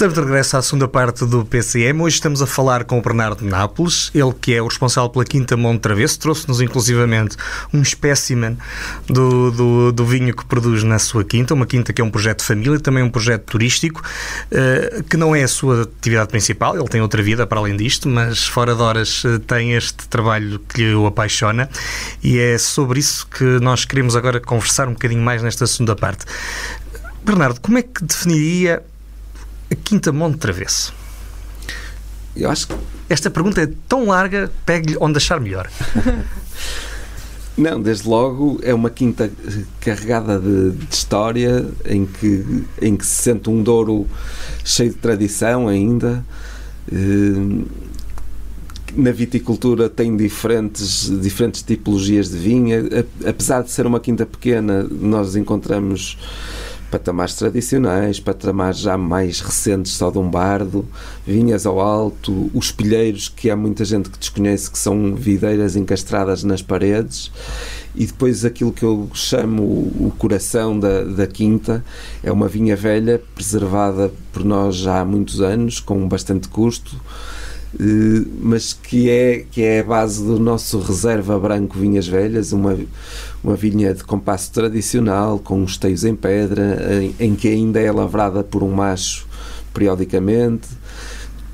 [0.00, 2.00] Estamos de regresso à segunda parte do PCM.
[2.00, 5.58] Hoje estamos a falar com o Bernardo Nápoles, ele que é o responsável pela Quinta
[5.58, 6.18] Monte Travesso.
[6.18, 7.36] Trouxe-nos inclusivamente
[7.70, 8.56] um espécimen
[9.06, 12.38] do, do, do vinho que produz na sua quinta, uma quinta que é um projeto
[12.38, 14.02] de família, também um projeto turístico,
[14.50, 18.08] eh, que não é a sua atividade principal, ele tem outra vida para além disto,
[18.08, 21.68] mas fora de horas eh, tem este trabalho que o apaixona
[22.22, 26.24] e é sobre isso que nós queremos agora conversar um bocadinho mais nesta segunda parte.
[27.22, 28.82] Bernardo, como é que definiria
[29.70, 30.92] a Quinta Monte Travesso?
[32.36, 32.74] Eu acho que
[33.08, 35.68] Esta pergunta é tão larga, pegue-lhe onde achar melhor.
[37.58, 39.30] Não, desde logo é uma quinta
[39.80, 44.06] carregada de, de história em que, em que se sente um Douro
[44.64, 46.24] cheio de tradição ainda.
[46.90, 47.64] Eh,
[48.96, 52.82] Na viticultura tem diferentes, diferentes tipologias de vinha.
[53.28, 56.16] Apesar de ser uma quinta pequena, nós encontramos
[56.90, 60.84] patamares tradicionais, patamares já mais recentes, só de um bardo,
[61.26, 66.42] vinhas ao alto, os pilheiros, que há muita gente que desconhece, que são videiras encastradas
[66.42, 67.30] nas paredes,
[67.94, 71.84] e depois aquilo que eu chamo o coração da, da quinta,
[72.22, 77.00] é uma vinha velha, preservada por nós já há muitos anos, com bastante custo,
[77.78, 82.76] eh, mas que é, que é a base do nosso reserva branco Vinhas Velhas, uma,
[83.42, 87.90] uma vinha de compasso tradicional, com os teios em pedra, em, em que ainda é
[87.90, 89.26] lavrada por um macho
[89.72, 90.68] periodicamente.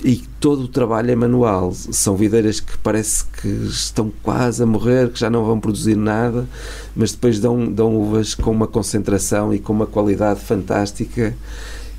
[0.04, 1.72] E todo o trabalho é manual.
[1.72, 6.46] São videiras que parece que estão quase a morrer, que já não vão produzir nada,
[6.94, 11.34] mas depois dão, dão uvas com uma concentração e com uma qualidade fantástica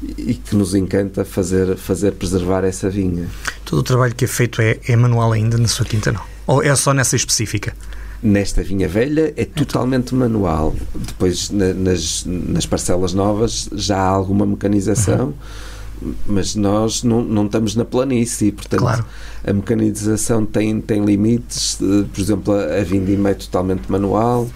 [0.01, 3.27] e que nos encanta fazer, fazer preservar essa vinha.
[3.65, 6.21] Todo o trabalho que é feito é, é manual ainda na sua quinta, não?
[6.45, 7.73] Ou é só nessa específica?
[8.21, 10.73] Nesta vinha velha é totalmente manual.
[10.95, 15.33] Depois, na- nas, nas parcelas novas, já há alguma mecanização,
[16.25, 18.51] mas nós não, não estamos na planície.
[18.51, 19.05] Portanto, Claro.
[19.45, 21.77] a mecanização tem, tem limites.
[21.81, 24.49] eh, Por exemplo, a, a vindima é totalmente manual.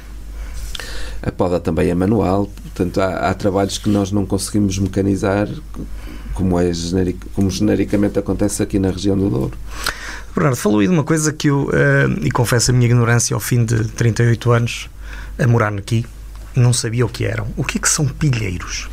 [1.21, 2.49] A poda também é manual.
[2.63, 5.47] Portanto, há, há trabalhos que nós não conseguimos mecanizar,
[6.33, 9.57] como, é generic, como genericamente acontece aqui na região do Douro.
[10.35, 13.39] Bernardo, falou aí de uma coisa que eu, eh, e confesso a minha ignorância ao
[13.39, 14.89] fim de 38 anos
[15.37, 16.05] a morar aqui,
[16.55, 17.47] não sabia o que eram.
[17.57, 18.89] O que é que são pilheiros?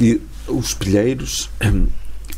[0.00, 1.50] E os pilheiros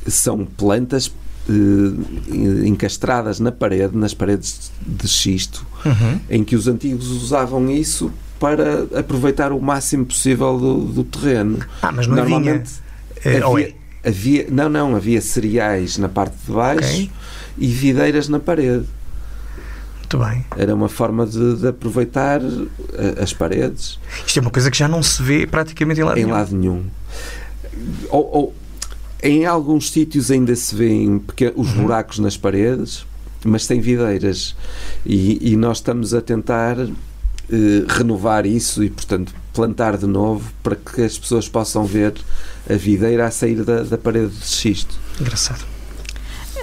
[0.06, 1.12] são plantas
[1.48, 6.18] eh, encastradas na parede, nas paredes de xisto, Uhum.
[6.30, 8.10] em que os antigos usavam isso
[8.40, 11.58] para aproveitar o máximo possível do, do terreno.
[11.82, 12.16] Ah, mas não.
[12.16, 12.70] Normalmente
[13.24, 13.68] eh, havia,
[14.02, 14.08] é?
[14.08, 17.10] havia- não, não, havia cereais na parte de baixo Ok.
[17.58, 18.84] E videiras na parede.
[19.98, 20.44] Muito bem.
[20.56, 24.86] Era uma forma de, de aproveitar eh, as paredes Isto é uma coisa que já
[24.86, 26.32] não se vê praticamente em lado em nenhum.
[26.36, 26.84] lado nenhum.
[28.10, 28.54] Ou, ou-
[29.22, 31.22] em alguns sítios ainda se vêem
[31.56, 31.82] os Uhum.
[31.82, 33.06] buracos nas paredes,
[33.44, 34.54] mas sem videiras.
[35.06, 40.76] E, e nós estamos a tentar eh, renovar isso e, portanto, plantar de novo para
[40.76, 42.12] que as pessoas possam ver
[42.68, 44.94] a videira a sair da, da parede de xisto.
[45.18, 45.64] Engraçado.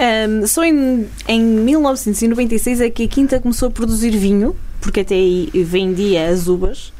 [0.01, 5.13] Ahm, só em, em 1996 é que a Quinta começou a produzir vinho, porque até
[5.13, 6.91] aí vendia as uvas.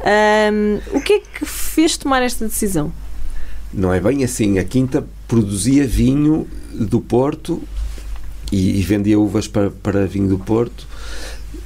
[0.00, 2.90] Ahm, o que é que fez tomar esta decisão?
[3.72, 4.58] Não é bem assim.
[4.58, 7.62] A Quinta produzia vinho do Porto
[8.50, 10.88] e, e vendia uvas para, para vinho do Porto.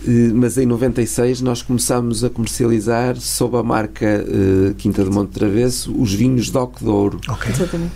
[0.06, 5.30] Eh, Mas em 96 nós começámos a comercializar sob a marca eh, Quinta de Monte
[5.30, 7.50] Travesso os vinhos de Oco de Ouro, Ok.
[7.50, 7.92] Exatamente.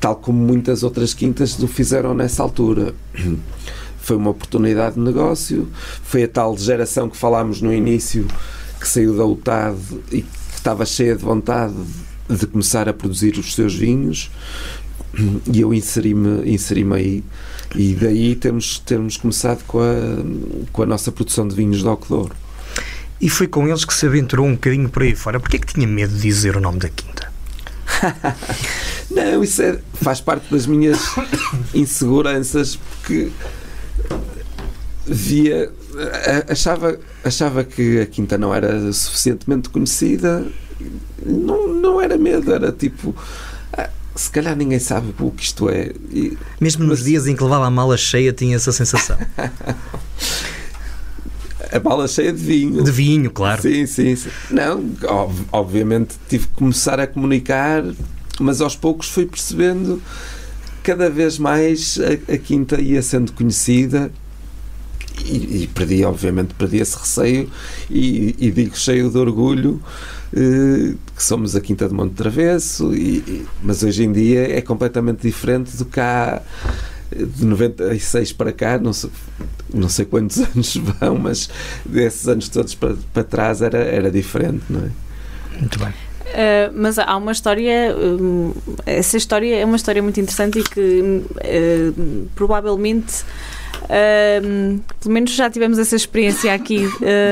[0.00, 2.94] Tal como muitas outras quintas o fizeram nessa altura.
[3.98, 5.68] Foi uma oportunidade de negócio,
[6.02, 8.26] foi a tal geração que falámos no início
[8.78, 9.78] que saiu da UTAD
[10.12, 11.74] e que estava cheia de vontade
[12.28, 14.30] de começar a produzir os seus vinhos
[15.52, 17.24] e eu inseri-me inseri aí
[17.74, 22.34] e daí temos, temos começado com a, com a nossa produção de vinhos de Alcodouro.
[23.20, 25.40] E foi com eles que se aventurou um bocadinho por aí fora.
[25.40, 27.32] Porquê é que tinha medo de dizer o nome da quinta?
[29.10, 30.98] Não, isso é- faz parte das minhas
[31.74, 33.30] inseguranças porque
[35.06, 35.70] via
[36.48, 40.46] achava, achava que a quinta não era suficientemente conhecida
[41.24, 43.14] não, não era medo, era tipo
[43.72, 47.36] ah, se calhar ninguém sabe o que isto é E- Mesmo nos Mas- dias em
[47.36, 49.16] que levava a mala cheia, tinha essa sensação.
[51.72, 53.62] a bala cheia de vinho De vinho, claro.
[53.62, 54.28] Sim, sim, sim.
[54.50, 57.82] Não, ob- obviamente tive que começar a comunicar,
[58.40, 60.02] mas aos poucos fui percebendo
[60.82, 64.10] cada vez mais a, a quinta ia sendo conhecida
[65.24, 67.48] e, e perdi, obviamente, perdi esse receio
[67.88, 69.80] e, e digo cheio de orgulho
[70.32, 74.60] eh, que somos a Quinta de Monte Travesso, e, e- mas hoje em dia é
[74.60, 76.42] completamente diferente do há
[77.12, 79.10] eh, de 96 para cá, não sei,
[79.72, 81.48] não sei quantos anos vão, mas
[81.86, 84.90] desses anos todos para, para trás era, era diferente, não é?
[85.60, 85.94] Muito bem.
[86.34, 88.52] Uh, mas há uma história, hum,
[88.84, 93.22] essa história é uma história muito interessante e que uh, provavelmente,
[94.42, 96.88] hum, pelo menos já tivemos essa experiência aqui.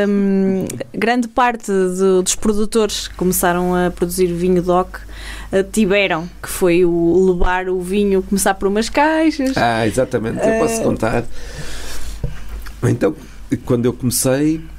[0.09, 6.49] hum, grande parte do- dos produtores que começaram a produzir vinho DOC uh, tiveram, que
[6.49, 9.57] foi o levar o vinho, começar por umas caixas.
[9.57, 11.25] Ah, exatamente, eu posso Eh, contar.
[12.89, 13.15] Então,
[13.65, 14.72] quando eu comecei, eh,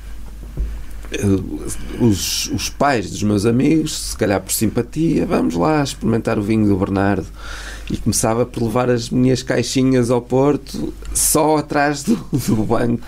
[2.00, 6.68] os, os pais dos meus amigos, se calhar por simpatia, vamos lá experimentar o vinho
[6.68, 7.28] do Bernardo.
[7.92, 13.06] E começava por levar as minhas caixinhas ao Porto, só atrás do, do banco.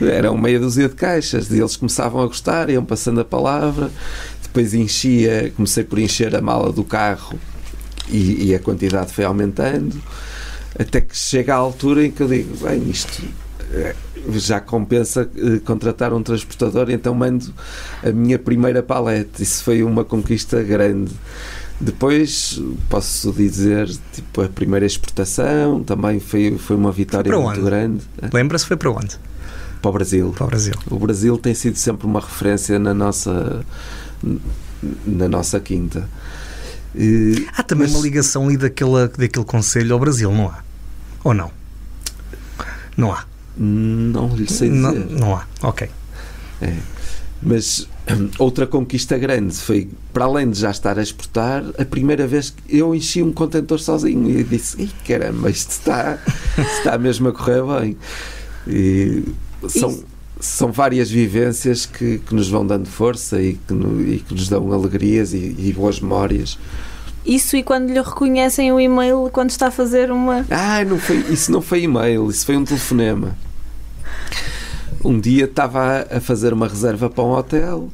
[0.00, 1.50] Eram meia dúzia de caixas.
[1.50, 3.90] E eles começavam a gostar, iam passando a palavra.
[4.42, 7.38] Depois enchia, comecei por encher a mala do carro
[8.08, 9.96] e, e a quantidade foi aumentando.
[10.78, 13.22] Até que chega à altura em que eu digo: bem, isto
[13.72, 13.94] eh,
[14.32, 17.52] já compensa eh, contratar um transportador, então mando
[18.04, 19.42] a minha primeira palete.
[19.42, 21.12] Isso foi uma conquista grande.
[21.80, 28.02] Depois posso dizer, tipo, a primeira exportação também foi, foi uma vitória Para muito grande
[28.32, 29.16] Lembra-se foi para onde?
[29.80, 30.30] para o Brasil.
[30.36, 30.74] Para o Brasil.
[30.90, 33.64] O Brasil tem sido sempre uma referência na nossa
[35.06, 36.06] na nossa quinta.
[36.94, 40.58] E- Há também Mas- uma ligação ali daquele, daquele conselho ao Brasil, não há?
[41.24, 41.50] Ou não?
[42.96, 43.24] Não há.
[43.60, 44.80] Não lhe sei dizer.
[44.80, 45.46] Não, não há.
[45.62, 45.88] Ok.
[47.42, 52.26] Mas hum, outra conquista grande foi, para além de já estar a exportar, a primeira
[52.26, 56.18] vez que eu enchi um contentor sozinho e disse: Ih, caramba, isto está,
[56.58, 57.96] está mesmo a correr bem.
[58.66, 59.24] E
[59.68, 60.02] são,
[60.38, 64.48] são várias vivências que, que nos vão dando força e que, no, e que nos
[64.48, 66.58] dão alegrias e, e, boas memórias.
[67.24, 70.44] Isso e quando lhe reconhecem o e-mail quando está a fazer uma.
[70.50, 73.34] Ah, não foi, isso não foi e-mail, isso foi um telefonema.
[75.02, 77.88] Um dia estava a fazer uma reserva para um hotel,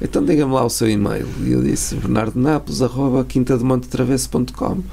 [0.00, 1.26] então diga-me lá o seu e-mail.
[1.40, 4.84] E eu disse bernardonapoles.quintademontetravesso.com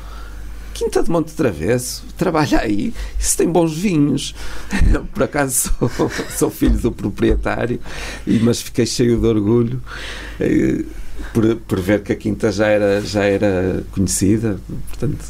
[0.79, 4.33] Quinta de Monte Travesso, trabalha aí, isso tem bons vinhos.
[5.13, 7.81] Por acaso sou, sou filho do proprietário,
[8.41, 9.83] mas fiquei cheio de orgulho
[10.39, 10.85] eh,
[11.33, 14.57] por, por ver que a Quinta já era, já era conhecida.
[14.87, 15.25] Portanto...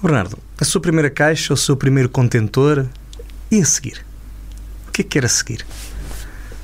[0.00, 2.86] Bernardo, a sua primeira caixa, o seu primeiro contentor
[3.50, 4.06] e a seguir?
[4.94, 5.66] O que é que era a seguir?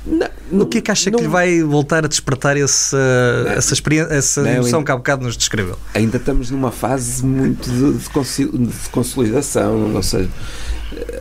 [0.05, 2.97] Não, não, o que é que acha não, que lhe vai voltar a despertar essa,
[3.43, 5.77] não, essa, experiência, essa emoção ainda, que há bocado nos descreveu?
[5.93, 10.29] Ainda estamos numa fase muito de, de consolidação, ou seja,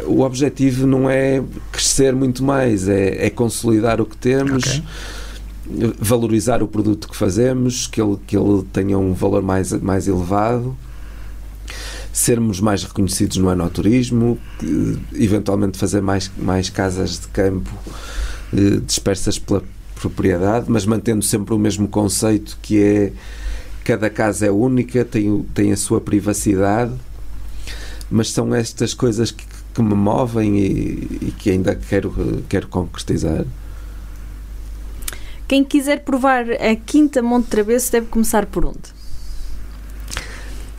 [0.06, 1.42] o objetivo não é
[1.72, 4.64] crescer muito mais, é, é consolidar o que temos.
[4.64, 4.82] Okay
[6.00, 10.76] valorizar o produto que fazemos, que ele, que ele tenha um valor mais, mais elevado,
[12.12, 14.38] sermos mais reconhecidos no anoturismo,
[15.14, 17.70] eventualmente fazer mais, mais casas de campo
[18.52, 19.62] eh, dispersas pela
[19.94, 23.12] propriedade, mas mantendo sempre o mesmo conceito que é
[23.84, 26.92] cada casa é única, tem, tem a sua privacidade,
[28.10, 29.44] mas são estas coisas que,
[29.74, 33.44] que me movem e, e, que ainda quero, quero concretizar.
[35.46, 38.99] Quem quiser provar a Quinta Monte Travesso deve começar por onde?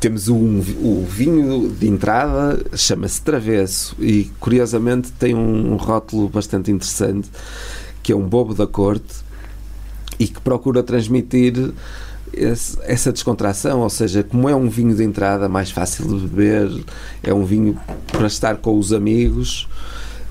[0.02, 7.30] Temos um, o vinho de entrada, chama-se Travesso e curiosamente tem um rótulo bastante interessante
[8.02, 9.14] que é um bobo da corte
[10.20, 11.72] e que procura transmitir
[12.34, 16.84] esse, essa descontração, ou seja, como é um vinho de entrada mais fácil de beber,
[17.22, 17.80] é um vinho
[18.12, 19.68] para estar com os amigos.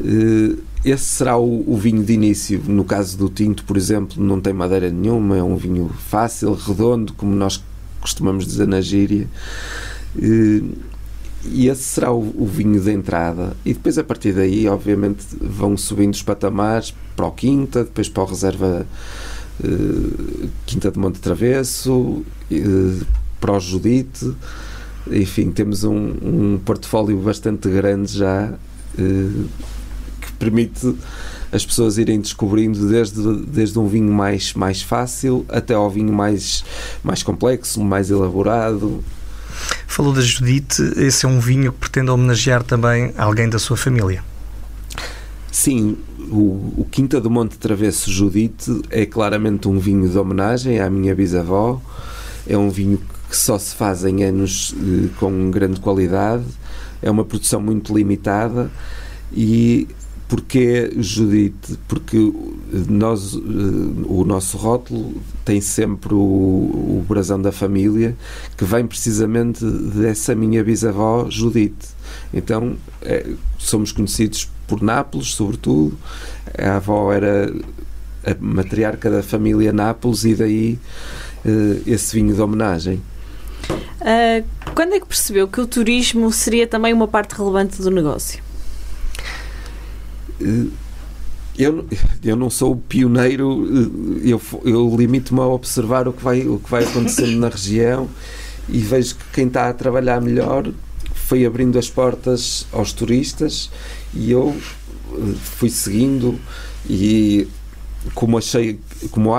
[0.05, 2.61] Eh, esse será o, o, vinho de início.
[2.67, 7.13] No caso do tinto, por exemplo, não tem madeira nenhuma, é um vinho fácil, redondo,
[7.13, 7.63] como nós
[8.01, 9.29] costumamos dizer na gíria.
[11.45, 13.57] E esse será o, o, vinho de entrada.
[13.65, 18.23] E depois, a partir daí, obviamente, vão subindo os patamares para o Quinta, depois para
[18.23, 18.87] o Reserva
[19.65, 23.07] uh, Quinta de Monte Travesso, uh,
[23.41, 24.35] para o Judite.
[25.11, 28.53] Enfim, temos um, um portfólio bastante grande já
[30.21, 30.95] que permite
[31.53, 36.65] as pessoas irem descobrindo desde, desde um vinho mais, mais fácil até ao vinho mais,
[37.03, 39.03] mais complexo, mais elaborado.
[39.87, 44.23] Falou da Judite, esse é um vinho que pretende homenagear também alguém da sua família.
[45.51, 45.99] Sim,
[46.31, 51.15] o, o Quinta do Monte Travesso Judite é claramente um vinho de homenagem à minha
[51.15, 51.81] bisavó.
[52.47, 56.45] É um vinho que só se faz em anos eh, com grande qualidade,
[57.01, 58.71] é uma produção muito limitada
[59.33, 59.87] e
[60.31, 61.77] Porquê Judite?
[61.89, 62.33] Porque
[62.89, 63.39] nós, eh,
[64.07, 68.17] o nosso rótulo tem sempre o, o brasão da família
[68.57, 71.89] que vem precisamente dessa minha bisavó Judite.
[72.33, 73.27] Então é,
[73.59, 75.99] somos conhecidos por Nápoles, sobretudo.
[76.57, 77.53] A avó era
[78.25, 80.79] a matriarca da família Nápoles e daí
[81.45, 83.03] uh, esse vinho de homenagem.
[84.01, 88.50] Uh, quando é que percebeu que o turismo seria também uma parte relevante do negócio?
[91.59, 91.87] Eu,
[92.23, 96.71] eu não sou o pioneiro, eu, eu limito-me a observar o que, vai, o que
[96.71, 98.09] vai acontecendo na região
[98.69, 100.71] e vejo que quem está a trabalhar melhor
[101.15, 103.71] foi abrindo as portas aos turistas
[104.15, 104.57] e eu
[105.13, 106.41] eh, fui seguindo
[106.89, 107.47] e
[108.15, 109.31] como achei, como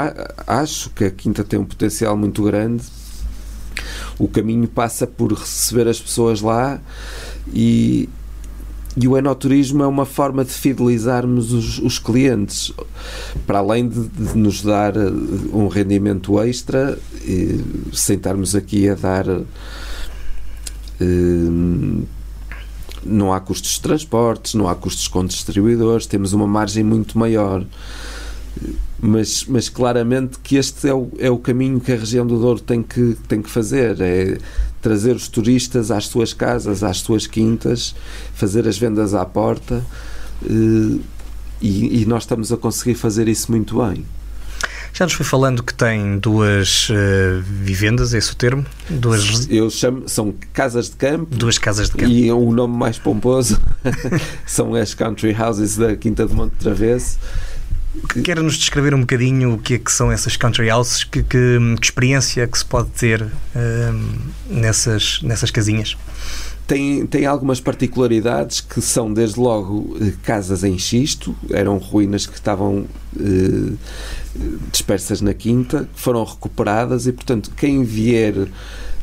[0.46, 2.84] acho que a Quinta tem um potencial muito grande,
[4.20, 6.80] o caminho passa por receber as pessoas lá
[7.52, 8.08] e,
[8.96, 12.74] e o enoturismo é uma forma de fidelizarmos os, os clientes,
[13.48, 15.10] para além de, de, nos dar eh,
[15.54, 19.28] um rendimento extra, e, sem estarmos aqui a dar.
[19.30, 19.44] Eh,
[23.04, 27.66] não há custos de transportes, não há custos com distribuidores, temos uma margem muito maior.
[29.00, 32.60] Mas, mas claramente que este é o, é o caminho que a região do Douro
[32.60, 34.38] tem que, tem que fazer: é
[34.82, 37.96] trazer os turistas às suas casas, às suas quintas,
[38.34, 39.84] fazer as vendas à porta
[40.44, 41.00] eh,
[41.62, 44.06] e, e nós estamos a conseguir fazer isso muito bem.
[44.94, 48.66] Já nos foi falando que tem duas uh, vivendas, é esse o termo?
[48.90, 49.48] Duas...
[49.50, 51.34] Eu chamo, são casas de campo.
[51.34, 52.12] Duas casas de campo.
[52.12, 53.60] E o nome mais pomposo
[54.46, 57.18] são as country houses da Quinta de Monte Travesso.
[58.24, 61.04] Quer nos descrever um bocadinho o que é que são essas country houses?
[61.04, 63.30] Que, que, que experiência que se pode ter uh,
[64.50, 65.98] nessas, nessas casinhas?
[66.72, 72.34] tem, tem algumas particularidades que são, desde logo, eh, casas em xisto, eram ruínas que
[72.34, 72.86] estavam
[73.20, 73.74] eh,
[74.72, 78.48] dispersas na quinta, foram recuperadas e, portanto, quem vier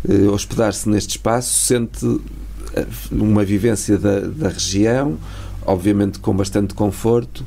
[0.09, 2.07] eh, hospedar-se neste espaço sente
[2.73, 5.19] eh, uma vivência da, da região,
[5.67, 7.45] obviamente com bastante conforto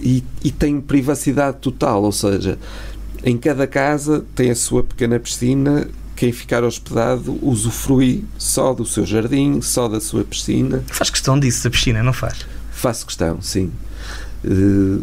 [0.00, 2.58] e, e tem privacidade total, ou seja,
[3.22, 5.88] em cada casa tem a sua pequena piscina
[6.20, 10.84] quem ficar hospedado usufrui só do seu jardim, só da sua piscina.
[10.86, 12.44] Faz questão disso, da piscina, não faz?
[12.70, 13.72] Faço questão, sim.
[14.44, 15.02] Eh,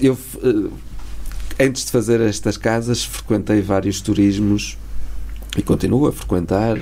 [0.00, 4.78] eu, eh, antes de fazer estas casas, frequentei vários turismos
[5.58, 6.78] e continuo a frequentar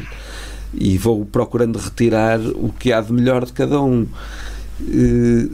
[0.73, 4.07] e vou procurando retirar o que há de melhor de cada um.
[4.89, 5.49] Eh,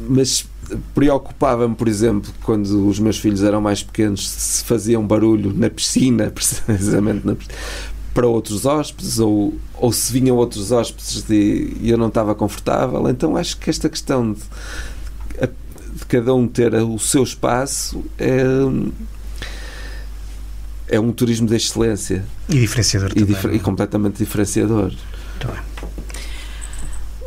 [0.00, 0.46] mas
[0.94, 6.30] preocupava-me, por exemplo, quando os meus filhos eram mais pequenos, se faziam barulho na piscina,
[6.34, 7.56] precisamente na piscina,
[8.12, 13.08] para outros hóspedes, ou, ou se vinham outros hóspedes e eu não estava confortável.
[13.10, 14.40] Então acho que esta questão de,
[15.94, 18.42] de cada um ter o seu espaço é,
[20.88, 22.24] é um turismo de excelência.
[22.48, 23.26] E diferenciador e, também.
[23.26, 24.92] dif e completamente diferenciador.
[24.92, 25.76] Muito bem.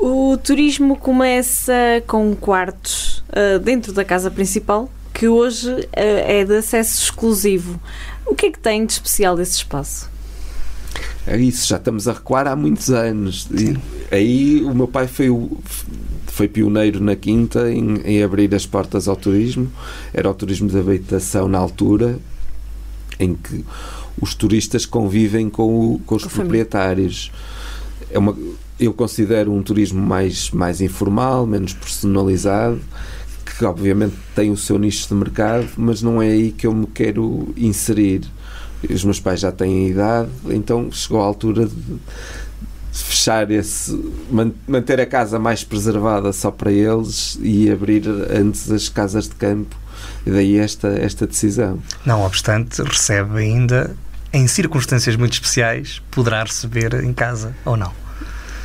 [0.01, 1.73] O turismo começa
[2.07, 7.79] com quartos uh, dentro da casa principal, que hoje uh, é de acesso exclusivo.
[8.25, 10.09] O que é que tem de especial desse espaço?
[11.25, 13.47] É isso, já estamos a recuar há muitos anos.
[13.51, 13.77] E
[14.11, 15.57] aí o meu pai foi, o,
[16.27, 19.71] foi pioneiro na Quinta em, em, abrir as portas ao turismo.
[20.13, 22.17] Era o turismo de habitação na altura,
[23.19, 23.63] em que
[24.19, 27.31] os turistas convivem com, o, com os proprietários.
[28.09, 28.35] É uma,
[28.79, 32.79] eu considero um turismo mais, mais informal, menos personalizado,
[33.59, 36.87] que obviamente tem o seu nicho de mercado, mas não é aí que eu me
[36.87, 38.21] quero inserir.
[38.89, 41.99] Os meus pais já têm idade, então chegou a altura de
[42.93, 44.01] fechar esse
[44.65, 49.75] manter a casa mais preservada só para eles e abrir antes as casas de campo.
[50.25, 51.79] E daí esta esta decisão.
[52.05, 53.93] Não obstante recebe ainda
[54.31, 57.91] em circunstâncias muito especiais poderá receber em casa ou não?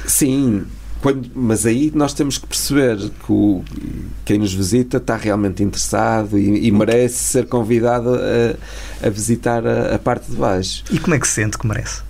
[0.06, 0.64] Sim,
[1.04, 3.62] quando, mas aí nós temos que perceber que o,
[4.24, 9.96] quem nos visita está realmente interessado e, e merece ser convidado a, a visitar a,
[9.96, 10.82] a, parte de baixo.
[10.90, 12.00] E como é que se sente que merece?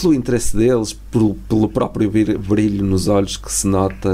[0.00, 4.08] Pelo interesse deles, pelo, pelo próprio brilho nos olhos que se nota.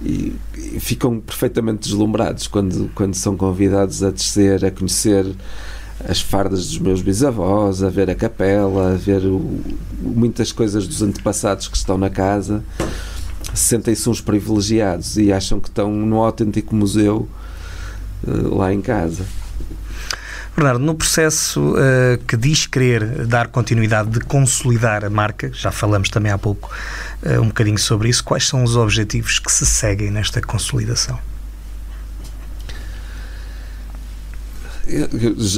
[0.00, 5.26] E, e ficam perfeitamente deslumbrados quando, quando são convidados a descer, a conhecer
[6.08, 9.60] as fardas dos meus bisavós, a ver a capela, a ver o,
[10.00, 12.62] muitas coisas dos antepassados que estão na casa.
[13.54, 17.28] Sentem-se uns privilegiados e acham que estão num autêntico museu
[18.24, 19.24] uh, lá em casa.
[20.54, 26.10] Bernardo, no processo uh, que diz querer dar continuidade de consolidar a marca, já falamos
[26.10, 26.70] também há pouco
[27.22, 31.18] uh, um bocadinho sobre isso, quais são os objetivos que se seguem nesta consolidação?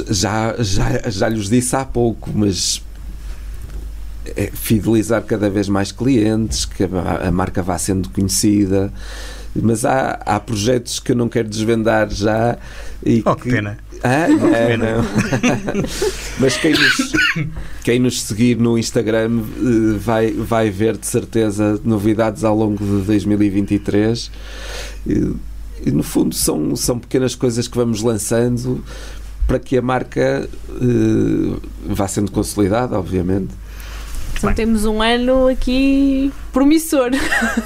[0.09, 2.81] Já, já, já lhes disse há pouco, mas
[4.35, 8.91] é fidelizar cada vez mais clientes, que a, a marca vá sendo conhecida.
[9.55, 12.57] Mas há, há projetos que eu não quero desvendar já.
[13.05, 13.77] E oh, que, que pena.
[14.03, 15.03] Ah, é, não.
[16.39, 17.13] mas quem nos,
[17.83, 23.05] quem nos seguir no Instagram eh, vai, vai ver de certeza novidades ao longo de
[23.05, 24.29] 2023.
[25.07, 28.83] E, no fundo são, são pequenas coisas que vamos lançando
[29.47, 33.53] para que a marca uh, vá sendo consolidada, obviamente.
[34.37, 34.55] Então Bem.
[34.55, 37.11] temos um ano aqui promissor.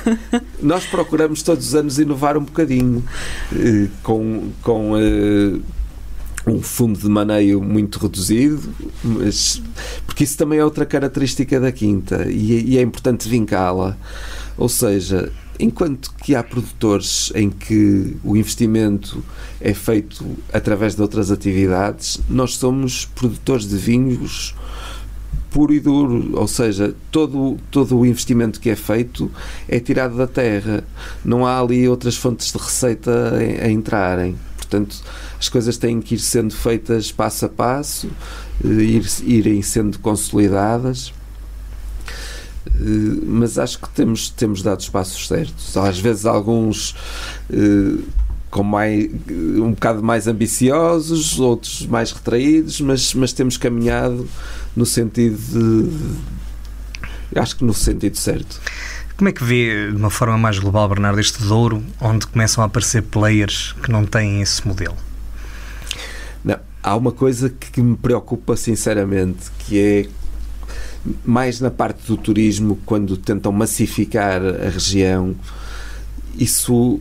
[0.61, 3.03] Nós procuramos todos os anos inovar um bocadinho
[3.51, 5.61] uh, com, com uh,
[6.45, 8.69] um fundo de maneio muito reduzido,
[9.03, 9.61] mas
[10.05, 13.97] porque isso também é outra característica da quinta e, e é importante vincá-la.
[14.59, 15.31] Ou seja,
[15.61, 19.21] Enquanto que há produtores em que o investimento
[19.59, 24.55] é feito através de outras atividades, nós somos produtores de vinhos
[25.49, 29.29] puro e duro, ou seja, todo, todo o investimento que é feito
[29.67, 30.81] é tirado da terra.
[31.25, 34.37] Não há ali outras fontes de receita a, a entrarem.
[34.55, 34.95] Portanto,
[35.37, 38.09] as coisas têm que ir sendo feitas passo a passo,
[38.63, 41.11] eh, ir, irem sendo consolidadas
[43.25, 45.75] mas acho que temos, temos dado os passos certos.
[45.77, 46.95] Às vezes alguns
[47.49, 48.03] uh,
[48.49, 54.27] com mais, um bocado mais ambiciosos, outros mais retraídos, mas, mas temos caminhado
[54.75, 58.59] no sentido de, acho que no sentido certo.
[59.17, 62.67] Como é que vê, de uma forma mais global, Bernardo, este Douro, onde começam a
[62.67, 64.95] aparecer players que não têm esse modelo?
[66.43, 70.09] Não, há uma coisa que me preocupa sinceramente, que é
[71.25, 75.35] mais na parte do turismo, quando tentam massificar a região,
[76.37, 76.99] isso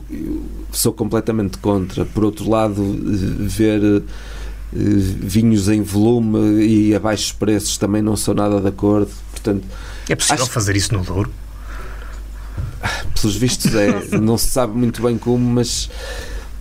[0.73, 2.05] sou completamente contra.
[2.05, 2.83] Por outro lado,
[3.41, 4.03] ver eh,
[4.73, 9.11] vinhos em volume e a baixos preços também não sou nada de acordo.
[9.33, 9.65] Portanto,
[10.09, 11.31] é possível acho- fazer isso no Douro?
[13.21, 15.91] pelos vistos é, não se sabe muito bem como, mas,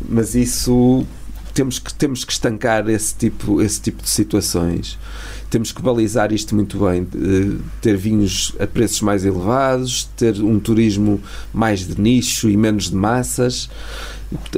[0.08, 1.06] mas isso
[1.54, 4.98] temos que, temos que estancar esse tipo, esse tipo de situações.
[5.50, 10.60] Temos que balizar isto muito bem, eh, ter vinhos a preços mais elevados, ter um
[10.60, 11.22] turismo
[11.54, 13.70] mais de nicho e menos de massas.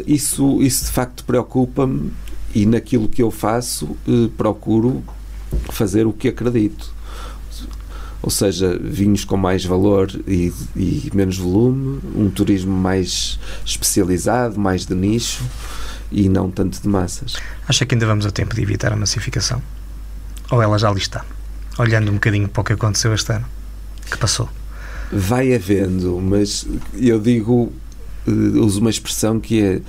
[0.07, 2.11] Isso, isso de facto preocupa-me
[2.55, 5.03] e naquilo que eu faço eh, procuro
[5.71, 6.91] fazer o que acredito.
[8.21, 14.85] Ou seja, vinhos com mais valor e, e menos volume, um turismo mais especializado, mais
[14.85, 15.43] de nicho
[16.11, 17.35] e não tanto de massas.
[17.67, 19.61] Acha que ainda vamos a tempo de evitar a massificação?
[20.52, 21.26] Ou ela já ali está?
[21.78, 23.45] Olhando um bocadinho para o que aconteceu este ano,
[24.10, 24.50] que passou.
[25.12, 27.72] Vai havendo, mas eu digo,
[28.28, 29.82] eh, uso uma expressão que é eh,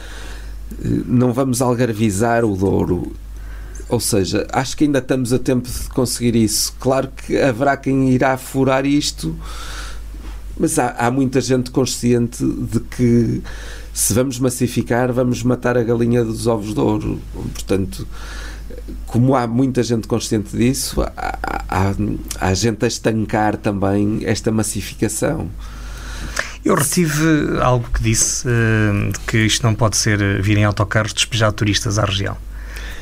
[1.07, 3.13] não vamos algarvizar o Douro.
[3.89, 6.75] Ou seja, acho que ainda estamos a tempo de conseguir isso.
[6.79, 9.37] Claro que haverá quem irá furar isto,
[10.59, 13.43] mas há, há muita gente consciente de que
[13.93, 17.21] se vamos massificar, vamos matar a galinha dos ovos de ouro.
[17.53, 18.07] Portanto,
[19.07, 21.95] como há muita gente consciente disso, há, há,
[22.41, 25.49] há gente a estancar também esta massificação.
[26.65, 31.15] Eu retive algo que disse eh, que isto não pode ser eh, vir em autocarros
[31.15, 32.37] despejar turistas à região.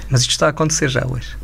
[0.08, 1.36] Mas isto está a acontecer já hoje.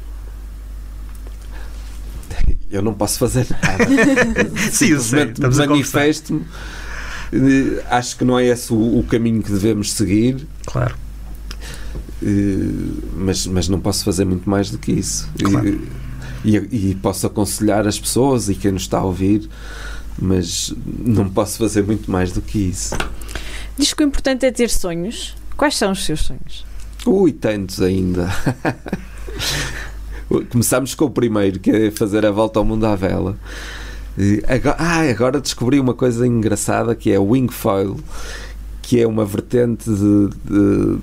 [2.71, 3.87] Eu não posso fazer nada.
[4.71, 5.33] Sim, eu sei.
[5.69, 6.45] Manifesto-me.
[7.33, 10.97] Eh, Acho que não é esse o, o caminho que devemos seguir, Claro.
[13.17, 15.29] Mas, mas não posso fazer muito mais do que isso.
[15.43, 15.81] Claro.
[16.45, 19.49] E, e- e posso aconselhar as pessoas e quem nos está a ouvir,
[20.19, 20.73] mas
[21.05, 22.95] não posso fazer muito mais do que isso.
[23.79, 25.35] Diz que o importante é ter sonhos.
[25.57, 26.65] Quais são os seus sonhos?
[27.07, 28.29] Ui, tantos ainda.
[30.51, 33.37] Começámos com o primeiro, que é fazer a volta ao mundo à vela.
[34.17, 37.99] E Agora, ah, agora descobri uma coisa engraçada que é o wingfoil,
[38.83, 40.99] que é uma vertente de, de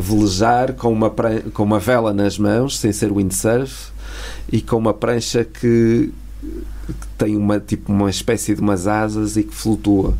[0.00, 1.10] velejar com uma,
[1.52, 3.90] com uma vela nas mãos, sem ser windsurf,
[4.50, 9.42] e com uma prancha que, que tem uma, tipo, uma espécie de umas asas e
[9.42, 10.14] que flutua.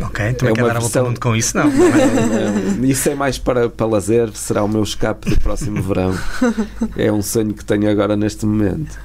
[0.00, 1.56] Ok, também É quer uma dar a versão- com isso?
[1.56, 1.68] Não.
[1.68, 2.76] não é?
[2.78, 6.16] Não, Isso é mais para, para lazer, será o meu escape do próximo verão.
[6.96, 8.96] É um sonho que tenho agora neste momento.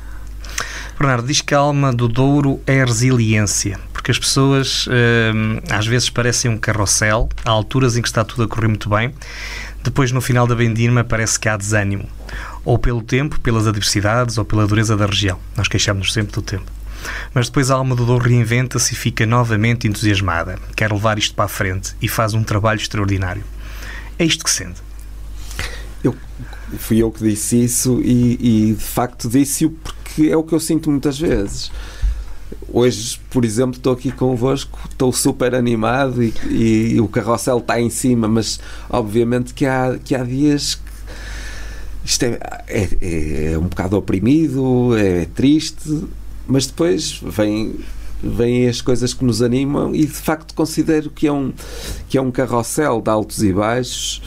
[1.00, 5.88] Bernardo, diz que a alma do Douro é a resiliência, porque as pessoas hum, às
[5.88, 9.12] vezes parecem um carrossel, há alturas em que está tudo a correr muito bem,
[9.84, 12.08] depois no final da vendima parece que há desânimo,
[12.64, 15.40] ou pelo tempo, pelas adversidades, ou pela dureza da região.
[15.56, 16.72] Nós queixamos-nos sempre do tempo.
[17.34, 21.46] Mas depois a alma do Douro reinventa-se e fica novamente entusiasmada, quer levar isto para
[21.46, 23.44] a frente e faz um trabalho extraordinário.
[24.18, 24.82] É isto que sente.
[26.78, 30.60] Fui eu que disse isso e, e, de facto disse-o porque é o que eu
[30.60, 31.72] sinto muitas vezes.
[32.74, 37.92] Hoje, por exemplo, estou aqui convosco, estou super animado e, e o carrossel está em
[37.92, 38.60] cima, mas
[38.90, 40.82] obviamente que há, que há dias que
[42.04, 46.04] isto é, é, é um bocado oprimido, é triste,
[46.48, 47.76] mas depois vem,
[48.24, 51.54] vêm as coisas que nos animam e de facto considero que é um,
[52.10, 54.20] que é um carrossel de altos e baixos.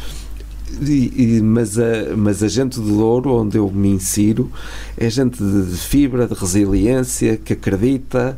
[0.80, 4.50] E- e- mas, a, mas a gente do Douro, onde eu me insiro,
[4.96, 8.36] é gente de, de fibra, de resiliência, que acredita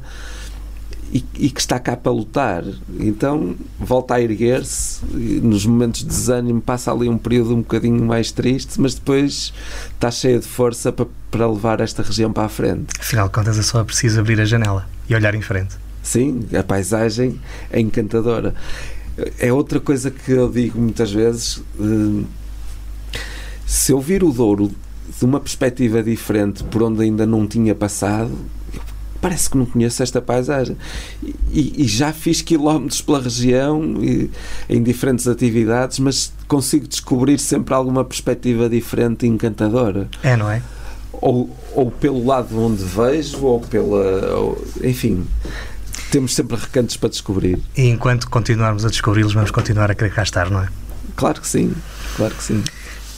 [1.13, 2.65] e, e que está cá para lutar.
[3.01, 5.01] Então volta a erguer-se,
[5.43, 9.53] nos momentos de desânimo passa ali um período um bocadinho mais triste, mas depois
[9.95, 12.89] está cheia de força para, para levar esta região para a frente.
[13.01, 15.75] Afinal de contas, é só preciso abrir a janela e olhar em frente.
[16.03, 18.55] Sim, a paisagem é encantadora.
[19.39, 21.63] É outra coisa que eu digo muitas vezes.
[21.79, 22.25] hum,
[23.67, 24.71] Se eu vir o Douro
[25.19, 28.31] de uma perspectiva diferente, por onde ainda não tinha passado,
[29.21, 30.77] parece que não conheço esta paisagem.
[31.51, 34.31] E, e já fiz quilómetros pela região, e-
[34.69, 40.63] em diferentes atividades, mas consigo descobrir sempre alguma perspectiva diferente e encantadora É, não é?
[41.13, 44.35] ou, ou pelo lado onde vejo, ou pela.
[44.37, 45.27] ou- enfim,
[46.11, 47.61] temos sempre recantos para descobrir.
[47.77, 50.69] E enquanto continuarmos a descobri-los, vamos continuar a querer cá estar, não é?
[51.17, 51.75] Claro que sim,
[52.17, 52.63] claro que sim.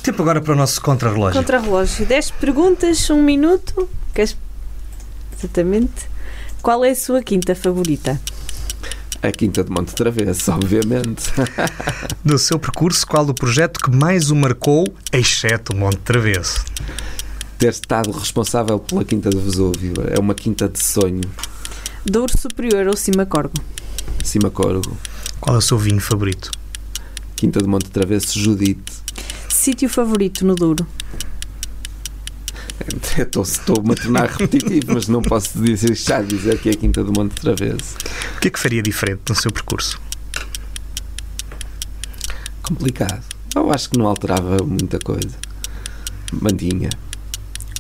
[0.03, 1.39] Tempo agora para o nosso contrarrelógio.
[1.39, 2.07] Contra-relógio.
[2.07, 3.89] 10 perguntas, um minuto.
[4.15, 4.37] Queres...
[5.39, 6.09] Exatamente.
[6.63, 8.21] Qual é a sua quinta favorita?
[9.23, 11.31] A Quinta de Monte Travesso, obviamente.
[12.25, 16.65] Do seu percurso, qual o projeto que mais o marcou, exceto o Monte Travesso?
[17.61, 19.93] ter estado responsável pela Quinta do Vesúvio.
[20.09, 21.21] É uma quinta de sonho.
[22.05, 23.55] Douro Superior ou Cima Corgo?
[24.25, 24.97] Cima Corgo.
[25.39, 26.51] Qual é o seu vinho favorito?
[27.37, 28.93] Quinta de Monte Travesso, Judite.
[29.49, 30.87] Sítio favorito no Douro?
[33.43, 37.13] Estou-me a tornar repetitivo, mas não posso deixar de dizer que é a Quinta do
[37.13, 37.97] Monte Travesso.
[38.37, 40.01] O que é que faria diferente no seu percurso?
[42.63, 43.23] Complicado.
[43.55, 45.37] Eu acho que não alterava muita coisa.
[46.33, 46.89] Mantinha.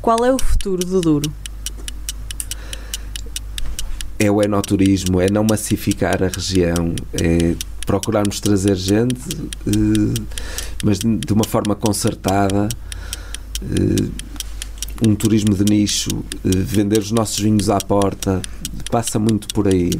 [0.02, 1.32] Qual é o futuro do Douro?
[4.22, 7.56] É o enoturismo, é não massificar a região, é
[7.90, 9.20] procurarmos trazer gente,
[9.66, 10.22] eh,
[10.84, 12.68] mas de uma forma concertada,
[13.62, 14.08] eh,
[15.04, 16.10] um turismo de nicho,
[16.44, 18.40] eh, vender os nossos vinhos à porta,
[18.92, 19.90] passa muito por aí.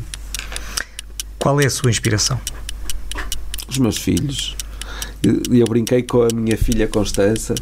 [1.37, 2.39] Qual é a sua inspiração?
[3.67, 4.55] Os meus filhos.
[5.51, 7.55] E eu brinquei com a minha filha Constança.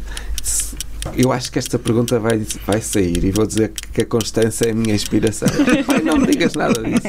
[1.15, 4.71] Eu acho que esta pergunta vai, vai sair e vou dizer que a Constância é
[4.71, 5.47] a minha inspiração.
[5.87, 7.07] Pai, não me digas nada disso.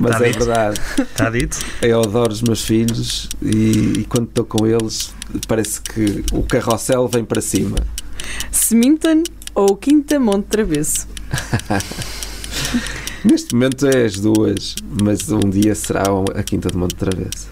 [0.00, 0.38] Mas Tá é dito.
[0.44, 0.80] verdade.
[0.98, 1.58] Está dito?
[1.80, 5.14] Eu adoro os meus filhos e, e quando estou com eles
[5.46, 7.76] parece que o carrossel vem para cima.
[8.50, 9.22] Seminton
[9.54, 11.06] ou Quinta Monte Travesso?
[13.24, 16.04] Neste momento é as duas, mas um dia será
[16.34, 17.48] a Quinta de Monte Travesso.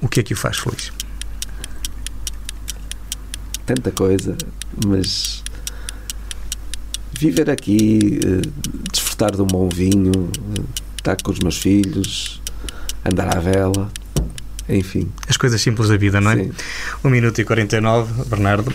[0.00, 0.92] O que é que o faz feliz?
[3.68, 4.34] Tanta coisa,
[4.86, 5.44] mas
[7.12, 8.48] viver aqui, eh,
[8.90, 10.30] desfrutar de um bom vinho,
[10.96, 12.40] estar com os meus filhos,
[13.04, 13.92] andar à vela,
[14.70, 15.12] enfim.
[15.28, 16.44] As coisas simples da vida, não é?
[16.44, 16.52] Sim.
[17.04, 18.72] 1 minuto e 49, Bernardo,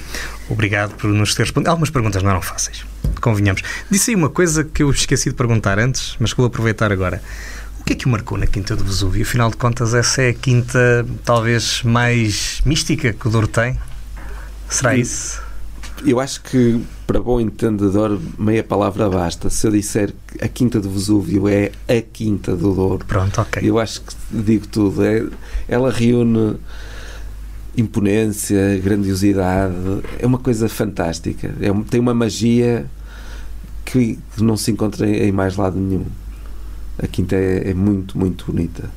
[0.48, 1.72] obrigado por nos ter respondido.
[1.72, 2.86] Algumas perguntas não eram fáceis,
[3.20, 3.64] convenhamos.
[3.90, 7.20] Disse aí uma coisa que eu esqueci de perguntar antes, mas que vou aproveitar agora.
[7.80, 9.24] O que é que o marcou na Quinta do Vesúvio?
[9.24, 13.76] Afinal de contas, essa é a quinta talvez mais mística que o Douro tem?
[14.74, 15.42] Será isso?
[16.06, 19.50] Eu acho que, para bom entendedor, meia palavra basta.
[19.50, 23.62] Se eu disser que a Quinta do Vesúvio é a Quinta do Douro, Pronto, ok.
[23.64, 25.04] eu acho que digo tudo.
[25.06, 25.24] É,
[25.68, 26.58] ela reúne
[27.78, 29.76] imponência, grandiosidade,
[30.20, 31.54] é uma coisa fantástica.
[31.62, 32.86] É, tem uma magia
[33.86, 36.06] que, que não se encontra em, mais lado nenhum.
[37.02, 38.90] A Quinta é, é muito, muito bonita.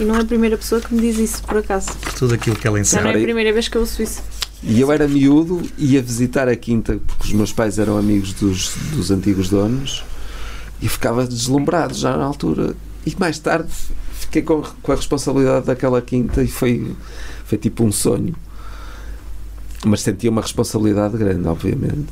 [0.00, 1.92] E não é a primeira pessoa que me diz isso, por acaso.
[1.98, 3.02] Por tudo aquilo que ela Já encerra.
[3.04, 4.22] não é a primeira vez que eu ouço isso.
[4.66, 8.74] E eu era miúdo, ia visitar a quinta, porque os meus pais eram amigos dos,
[8.92, 10.02] dos antigos donos,
[10.80, 12.74] e ficava deslumbrado já na altura.
[13.06, 13.70] E mais tarde
[14.12, 16.96] fiquei com, com a responsabilidade daquela quinta e foi,
[17.44, 18.34] foi tipo um sonho.
[19.84, 22.08] Mas sentia uma responsabilidade grande, obviamente.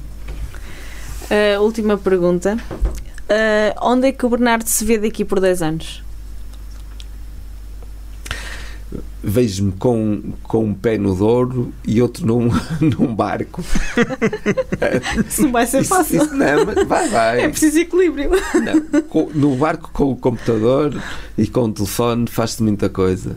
[1.57, 2.59] A última pergunta.
[3.29, 6.03] Ah, onde é que o Bernardo se vê daqui por 10 anos?
[9.25, 12.49] Vejo-me com, com um pé no Douro e outro num,
[12.81, 13.63] num barco.
[15.29, 16.23] Isso não vai ser Isso- fácil.
[16.25, 17.41] isso não, vai, vai.
[17.43, 18.31] É preciso equilíbrio.
[18.31, 21.01] Não, com- no barco com o computador
[21.39, 23.37] e com o telefone faz-se muita coisa.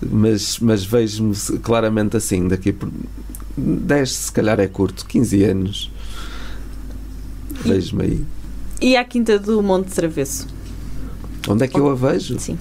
[0.00, 2.90] Mas, mas vejo-me claramente assim, daqui por
[3.56, 5.92] 10 se calhar é curto, 15 anos.
[7.62, 8.24] Vejo-me aí.
[8.80, 10.46] E à Quinta do Monte Travesso?
[11.48, 12.38] Onde é que eu a vejo?
[12.38, 12.58] Sim.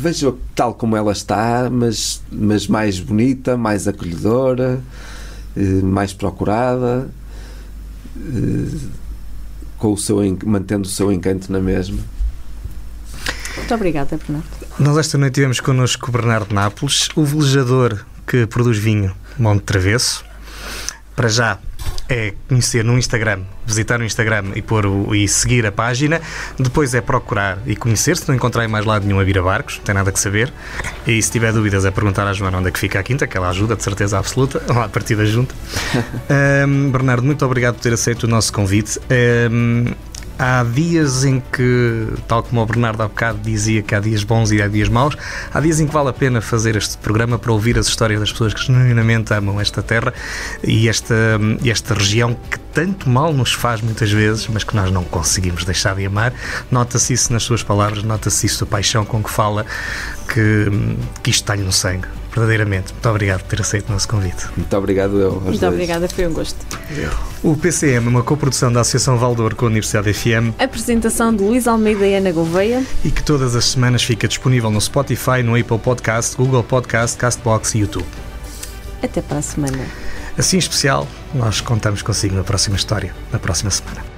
[0.00, 4.80] Vejo tal como ela está, mas, mas mais bonita, mais acolhedora,
[5.56, 7.08] eh, mais procurada,
[8.16, 8.78] eh,
[9.76, 11.98] com o seu, en- mantendo o seu encanto na mesma.
[13.56, 14.46] Muito obrigada, Bernardo.
[14.78, 20.24] Nós esta noite tivemos connosco o Bernardo Nápoles, o velejador que produz vinho Monte Travesso.
[21.14, 21.58] Para já
[22.10, 26.20] é conhecer no Instagram, visitar o Instagram e, pôr o, e seguir a página.
[26.58, 28.16] Depois é procurar e conhecer.
[28.16, 30.52] Se não encontrar em mais lado nenhum a Vira Barcos, não tem nada que saber.
[31.06, 33.36] E se tiver dúvidas é perguntar à Joana onde é que fica a quinta, que
[33.36, 35.54] ela ajuda, de certeza absoluta, lá a partida junta.
[36.28, 38.98] Ahm, Bernardo, muito obrigado por ter aceito o nosso convite.
[39.08, 39.94] Ahm,
[40.40, 44.50] há dias em que, tal como o Bernardo há bocado dizia que há dias bons
[44.50, 45.14] e há dias maus,
[45.52, 48.32] há dias em que vale a pena fazer este programa para ouvir as histórias das
[48.32, 50.14] pessoas que genuinamente amam esta terra
[50.64, 51.14] e esta,
[51.62, 55.94] esta região que tanto mal nos faz muitas vezes, mas que nós não conseguimos deixar
[55.94, 56.32] de amar.
[56.70, 59.66] Nota-se isso nas suas palavras, nota-se isso a paixão com que fala,
[60.26, 60.70] que,
[61.22, 62.92] que isto está-lhe no sangue, verdadeiramente.
[62.92, 64.46] Muito obrigado por ter aceito o nosso convite.
[64.56, 65.32] Muito obrigado, eu.
[65.32, 65.62] Muito dois.
[65.72, 66.56] obrigada, foi um gosto.
[67.42, 71.66] O PCM é uma coprodução da Associação Valdor com a Universidade FM Apresentação de Luís
[71.66, 72.84] Almeida e Ana Gouveia.
[73.04, 77.74] e que todas as semanas fica disponível no Spotify, no Apple Podcast, Google Podcast, Castbox
[77.74, 78.06] e YouTube.
[79.02, 79.78] Até para a semana.
[80.38, 84.09] Assim especial, nós contamos consigo na próxima história, na próxima semana.